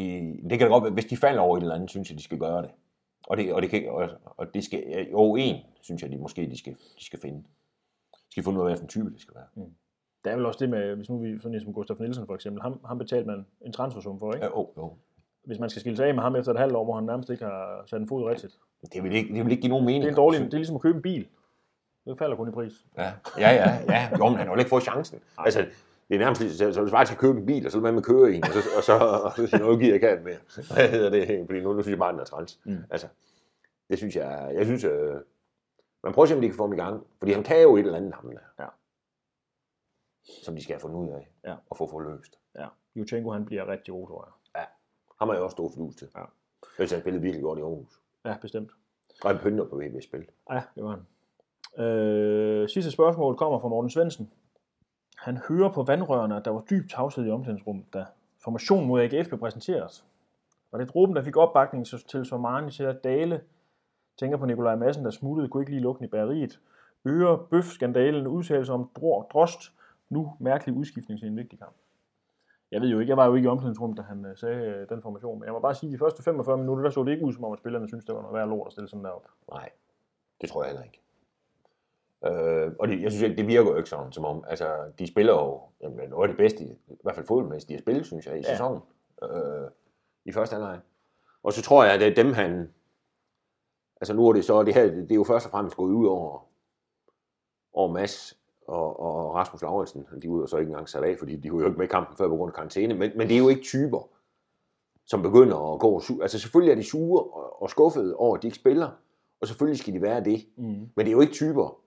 [0.50, 2.22] det kan da godt være, hvis de falder over et eller andet, synes jeg, de
[2.22, 2.70] skal gøre det.
[3.28, 6.50] Og det, og det, kan, og, og det skal, jo en, synes jeg, de måske
[6.50, 7.38] de skal, de skal finde.
[8.12, 9.66] De skal finde ud af, hvilken type det skal være.
[10.24, 12.34] Der er vel også det med, hvis nu vi, sådan en som Gustaf Nielsen for
[12.34, 14.46] eksempel, ham, ham betalte man en transfersum for, ikke?
[14.46, 14.92] Ja, jo, jo.
[15.44, 17.30] Hvis man skal skille sig af med ham efter et halvt år, hvor han nærmest
[17.30, 18.58] ikke har sat en fod rigtigt.
[18.92, 20.02] Det vil ikke, det vil ikke give nogen mening.
[20.02, 21.26] Det er en dårlig, det er ligesom at købe en bil.
[22.04, 22.72] Det falder kun i pris.
[22.98, 23.78] Ja, ja, ja.
[23.88, 24.08] ja.
[24.18, 25.20] Jo, men han har ikke fået chancen.
[25.38, 25.66] Altså,
[26.08, 28.00] Det er nærmest så, så hvis bare skal købe en bil, og så være med
[28.00, 28.92] at køre en, og så, og så,
[29.24, 30.38] og så siger, nu gider jeg ikke have mere.
[30.74, 31.46] Hvad hedder det?
[31.46, 32.60] Fordi nu, nu synes jeg bare, den er træls.
[32.64, 32.78] Mm.
[32.90, 33.08] Altså,
[33.90, 35.14] det synes jeg, jeg synes, øh,
[36.02, 37.06] man prøver at se, om de kan få ham i gang.
[37.18, 38.64] Fordi han kan jo et eller andet, ham der.
[38.64, 38.68] Ja.
[40.42, 41.28] Som de skal have fundet ud af.
[41.44, 41.54] Ja.
[41.70, 42.38] Og få forløst.
[42.58, 44.32] Ja, Jutsenko han bliver rigtig god, tror jeg.
[45.18, 46.08] Ham har jeg også stor fidus til.
[46.16, 46.22] Ja.
[46.76, 48.00] Hvis han spillede virkelig godt i Aarhus.
[48.24, 48.70] Ja, bestemt.
[49.24, 50.26] Og han pynter på VB-spil.
[50.50, 51.84] Ja, det var han.
[51.84, 54.30] Øh, sidste spørgsmål kommer fra Morten Svendsen.
[55.28, 58.04] Han hører på vandrørene, at der var dyb tavshed i omklædningsrummet, da
[58.44, 60.04] formationen mod AGF blev præsenteret.
[60.72, 63.40] Var det dråben, der fik opbakning til Somani til at dale?
[64.18, 66.60] Tænker på Nikolaj Madsen, der smuttede, kunne ikke lige lukke i bæreriet.
[67.04, 69.60] Øger bøf-skandalen, udtalelse om dror, drost,
[70.08, 71.74] nu mærkelig udskiftning til en vigtig kamp.
[72.70, 74.88] Jeg ved jo ikke, jeg var jo ikke i omklædningsrummet, da han øh, sagde øh,
[74.88, 77.12] den formation, men jeg må bare sige, at de første 45 minutter, der så det
[77.12, 79.04] ikke ud, som om at spillerne synes det var noget værd lort at stille sådan
[79.04, 79.26] der op.
[79.52, 79.70] Nej,
[80.40, 81.00] det tror jeg heller ikke.
[82.26, 85.32] Øh, og det, jeg synes det virker jo ikke sådan, som om, altså, de spiller
[85.32, 88.34] jo jamen, noget af det bedste, i hvert fald fodboldmæssigt, de har spillet, synes jeg,
[88.38, 88.50] i Ja.
[88.50, 88.80] sæsonen,
[89.22, 89.70] øh,
[90.24, 90.80] i første halvleg.
[91.42, 92.72] Og så tror jeg, at det er dem, han,
[94.00, 96.06] altså nu er det så, det her, det er jo først og fremmest gået ud
[96.06, 96.46] over,
[97.72, 100.06] over Mads og, og Rasmus Lauritsen.
[100.22, 101.90] De var jo så ikke engang sat af, fordi de var jo ikke med i
[101.90, 104.08] kampen før på grund af karantæne, men, men det er jo ikke typer,
[105.06, 108.42] som begynder at gå su- Altså selvfølgelig er de sure og, og skuffede over, at
[108.42, 108.90] de ikke spiller,
[109.40, 110.46] og selvfølgelig skal de være det.
[110.56, 110.64] Mm.
[110.64, 111.80] Men det er jo ikke typer.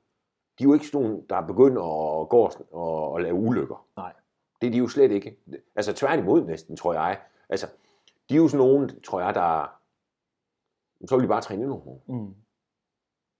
[0.60, 1.82] De er jo ikke sådan nogle, der begynder
[2.22, 3.88] at gå og, og lave ulykker.
[3.97, 4.14] Nej.
[4.62, 5.38] Det er de jo slet ikke.
[5.76, 7.22] Altså tværtimod næsten, tror jeg.
[7.49, 7.68] Altså,
[8.30, 9.78] de er jo sådan nogen, tror jeg, der...
[11.08, 12.02] Så vil de bare træne endnu.
[12.08, 12.36] Mm.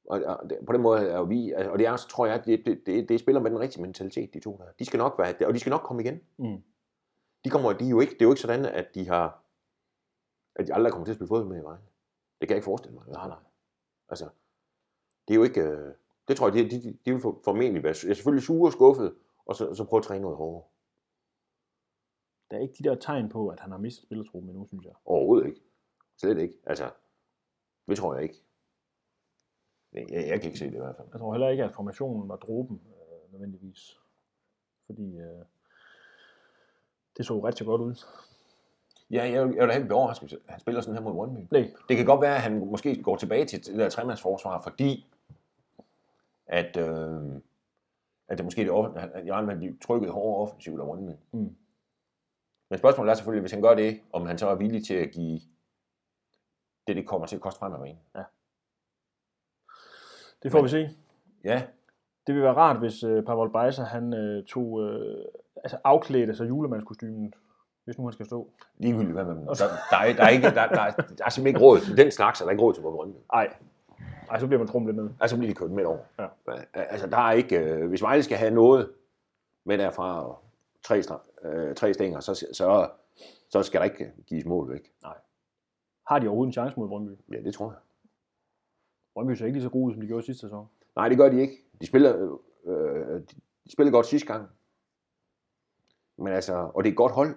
[0.06, 1.52] Og, og på den måde er vi...
[1.52, 4.34] Og det er også, tror jeg, det, det, det, det spiller med den rigtige mentalitet,
[4.34, 4.72] de to der.
[4.80, 5.48] De skal nok være...
[5.48, 6.22] Og de skal nok komme igen.
[6.38, 6.64] Mm.
[7.44, 9.44] De kommer, de er jo ikke, det er jo ikke sådan, at de har...
[10.56, 11.82] At de aldrig kommer til at spille fodbold med i vejen.
[12.42, 13.04] Det kan jeg ikke forestille mig.
[13.08, 13.38] Nej, nej.
[14.10, 14.30] Altså,
[15.28, 15.62] det er jo ikke...
[15.62, 15.94] øh,
[16.32, 19.16] Det tror jeg, de, de, de, vil for- formentlig være selvfølgelig sure og skuffet,
[19.46, 20.64] og så, så prøve at træne noget hårdere.
[22.52, 24.94] Der er ikke de der tegn på, at han har mistet spillertruppen endnu, synes jeg.
[25.06, 25.62] Overhovedet ikke.
[26.18, 26.58] Slet ikke.
[26.66, 26.92] Altså,
[27.88, 28.44] det tror jeg ikke.
[29.94, 31.08] Jeg, jeg, jeg kan ikke se det i hvert fald.
[31.12, 33.98] Jeg tror heller ikke, at formationen var dråben øh, nødvendigvis.
[34.86, 35.46] Fordi øh,
[37.18, 37.96] det så jo rigtig godt ud.
[39.12, 41.48] Ja, jeg, jeg vil da ikke blive overrasket, hvis han spiller sådan her mod Brøndby.
[41.52, 41.74] Nej.
[41.90, 45.11] Det kan godt være, at han måske går tilbage til det der tremandsforsvar, fordi
[46.52, 47.42] at, øh,
[48.28, 51.12] at det måske er det at at de trykkede hårdere offensivt af Brøndby.
[51.32, 51.56] Mm.
[52.70, 55.12] Men spørgsmålet er selvfølgelig, hvis han gør det, om han så er villig til at
[55.12, 55.40] give
[56.88, 58.00] det, det kommer til at koste frem af banen.
[60.44, 60.90] Det får Men- vi se.
[61.44, 61.64] Ja,
[62.28, 65.26] Det ville være rart, hvis øh, Pavel Beiser, han øh, tog, øh,
[65.64, 67.34] altså afklædte sig julemandskostymen,
[67.84, 68.50] hvis nu han skal stå.
[68.78, 69.36] ligegyldigt hvad dem.
[69.38, 69.54] Der,
[69.92, 72.12] der, er, der, er ikke, der, der, er, der er simpelthen ikke råd til den
[72.12, 73.18] slags, er der ikke råd til på Brøndby.
[73.34, 73.54] Ej.
[74.32, 75.10] Ej, så bliver man trumlet ned.
[75.20, 76.00] Altså bliver de kørt midt over.
[76.20, 76.28] Ja.
[76.74, 78.92] Altså der er ikke, øh, hvis Vejle skal have noget
[79.64, 80.44] med derfra, og
[80.84, 81.02] tre,
[81.44, 82.90] øh, tre stænger, så, så,
[83.50, 84.94] så skal der ikke gives mål væk.
[86.08, 87.12] Har de overhovedet en chance mod Brøndby?
[87.32, 87.80] Ja, det tror jeg.
[89.14, 90.68] Brøndby ser ikke lige så gode ud, som de gjorde sidste sæson.
[90.96, 91.54] Nej, det gør de ikke.
[91.82, 93.22] De spiller, øh,
[93.66, 94.50] de spiller godt sidste gang.
[96.18, 97.36] Men altså, og det er et godt hold.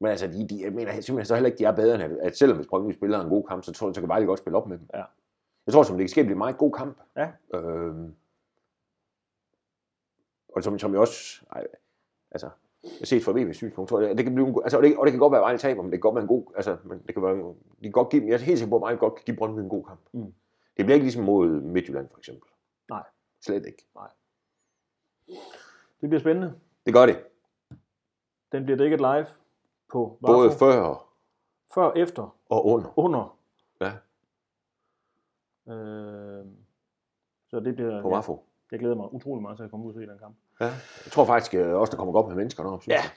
[0.00, 2.10] Men altså, de, de, jeg mener simpelthen så heller ikke, de er bedre end, at,
[2.10, 4.38] at selvom hvis Brøndby spiller en god kamp, så tror jeg, så kan Vejle godt
[4.38, 4.88] spille op med dem.
[4.94, 5.02] Ja.
[5.66, 6.98] Jeg tror, som det kan ske, det bliver en meget god kamp.
[7.16, 7.32] Ja.
[7.54, 8.14] Øhm,
[10.48, 11.66] og som, som jeg også, ej,
[12.30, 12.50] altså,
[13.00, 14.96] jeg set fra VB's synspunkt, tror jeg, det kan blive en, god- altså, og, det,
[14.98, 16.44] og det kan godt være, at Vejle taber, men det kan godt være en god,
[16.56, 18.76] altså, men det kan være, en- de kan godt give, jeg er helt sikker på,
[18.76, 20.00] at Vejle godt kan give Brøndby en god kamp.
[20.12, 20.34] Mm.
[20.76, 22.48] Det bliver ikke ligesom mod Midtjylland, for eksempel.
[22.88, 23.02] Nej.
[23.44, 23.86] Slet ikke.
[26.00, 26.54] Det bliver spændende.
[26.86, 27.24] Det gør det.
[28.52, 29.26] Den bliver dækket live
[29.92, 30.58] på Både Vafo.
[30.58, 31.10] før
[31.74, 32.98] før, efter, og under.
[32.98, 33.38] under.
[33.80, 33.92] Ja.
[35.68, 36.44] Øh,
[37.50, 38.42] så det bliver, På ja, Wafo.
[38.72, 40.36] jeg glæder mig utrolig meget til at komme ud og se den kamp.
[40.60, 40.64] Ja.
[41.04, 42.92] Jeg tror faktisk øh, også, der kommer godt med mennesker synes Ja.
[42.94, 43.10] jeg.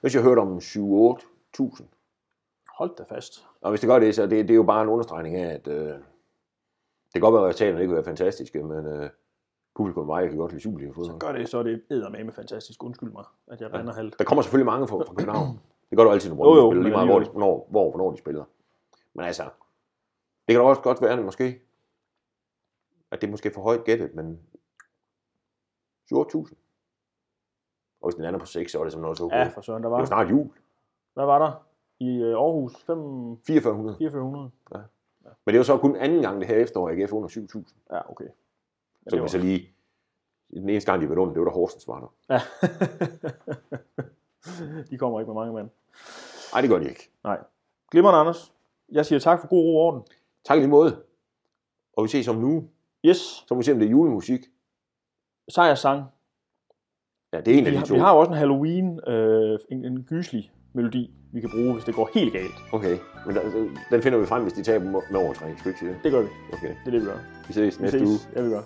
[0.00, 1.84] Hvis jeg hørte om 7-8.000.
[2.78, 3.46] Hold da fast.
[3.60, 5.68] Og hvis det gør det, så det, det er jo bare en understregning af, at
[5.68, 9.10] øh, det kan godt være, at resultaterne ikke vil være fantastiske, men øh,
[9.76, 11.18] publikum var kan godt lide Superliga Så fodbold.
[11.20, 12.84] gør det, så er det eddermame fantastisk.
[12.84, 13.78] Undskyld mig, at jeg Ja.
[13.78, 14.18] render halvt.
[14.18, 15.60] Der kommer selvfølgelig mange fra, fra København.
[15.90, 18.18] Det gør du altid, når Brøndby spiller, lige meget, hvor, de, hvornår, hvor, hvornår de
[18.18, 18.44] spiller.
[19.14, 19.42] Men altså,
[20.48, 21.60] det kan da også godt være, at måske,
[23.10, 24.40] at det er måske for højt gættet, men
[26.12, 26.54] 7.000.
[28.00, 29.60] Og hvis den lander på 6, så er det som noget så Ja, Det for
[29.60, 30.04] søren, der er jo var.
[30.04, 30.48] snart jul.
[31.14, 31.66] Hvad var der?
[32.00, 32.76] I øh, Aarhus?
[32.76, 32.96] 5,
[33.46, 33.96] 4400.
[33.98, 34.50] 4400?
[35.46, 37.74] Men det jo så kun anden gang det her efterår, AGF under 7.000.
[37.92, 38.24] Ja, okay.
[38.24, 38.34] Ja, Så
[39.04, 39.74] det kan var- vi så lige...
[40.50, 42.34] Den eneste gang, de var under, det var da Horsens var der.
[42.34, 42.40] Ja.
[44.90, 45.68] de kommer ikke med mange mand.
[46.52, 47.10] Nej, det gør de ikke.
[47.24, 47.38] Nej.
[47.90, 48.54] Glimrende, Anders.
[48.88, 50.02] Jeg siger tak for god ro og orden.
[50.44, 51.02] Tak i lige måde.
[51.92, 52.68] Og vi ses om nu.
[53.06, 54.40] Yes, Så må vi se, om det er julemusik.
[55.50, 56.04] sejrssang.
[57.32, 57.94] Ja, det er en af Vi de to.
[57.94, 61.84] vi har jo også en Halloween, øh, en, en gyselig melodi, vi kan bruge, hvis
[61.84, 62.54] det går helt galt.
[62.72, 63.42] Okay, men der,
[63.90, 65.46] den finder vi frem, hvis de taber med over tre.
[65.58, 65.98] Skal vi ikke sige det?
[66.04, 66.28] Det gør vi.
[66.52, 67.18] Okay, Det er det, vi gør.
[67.46, 68.06] vi ses Vi næste uge.
[68.18, 68.28] ses.
[68.36, 68.62] Ja, vi gør.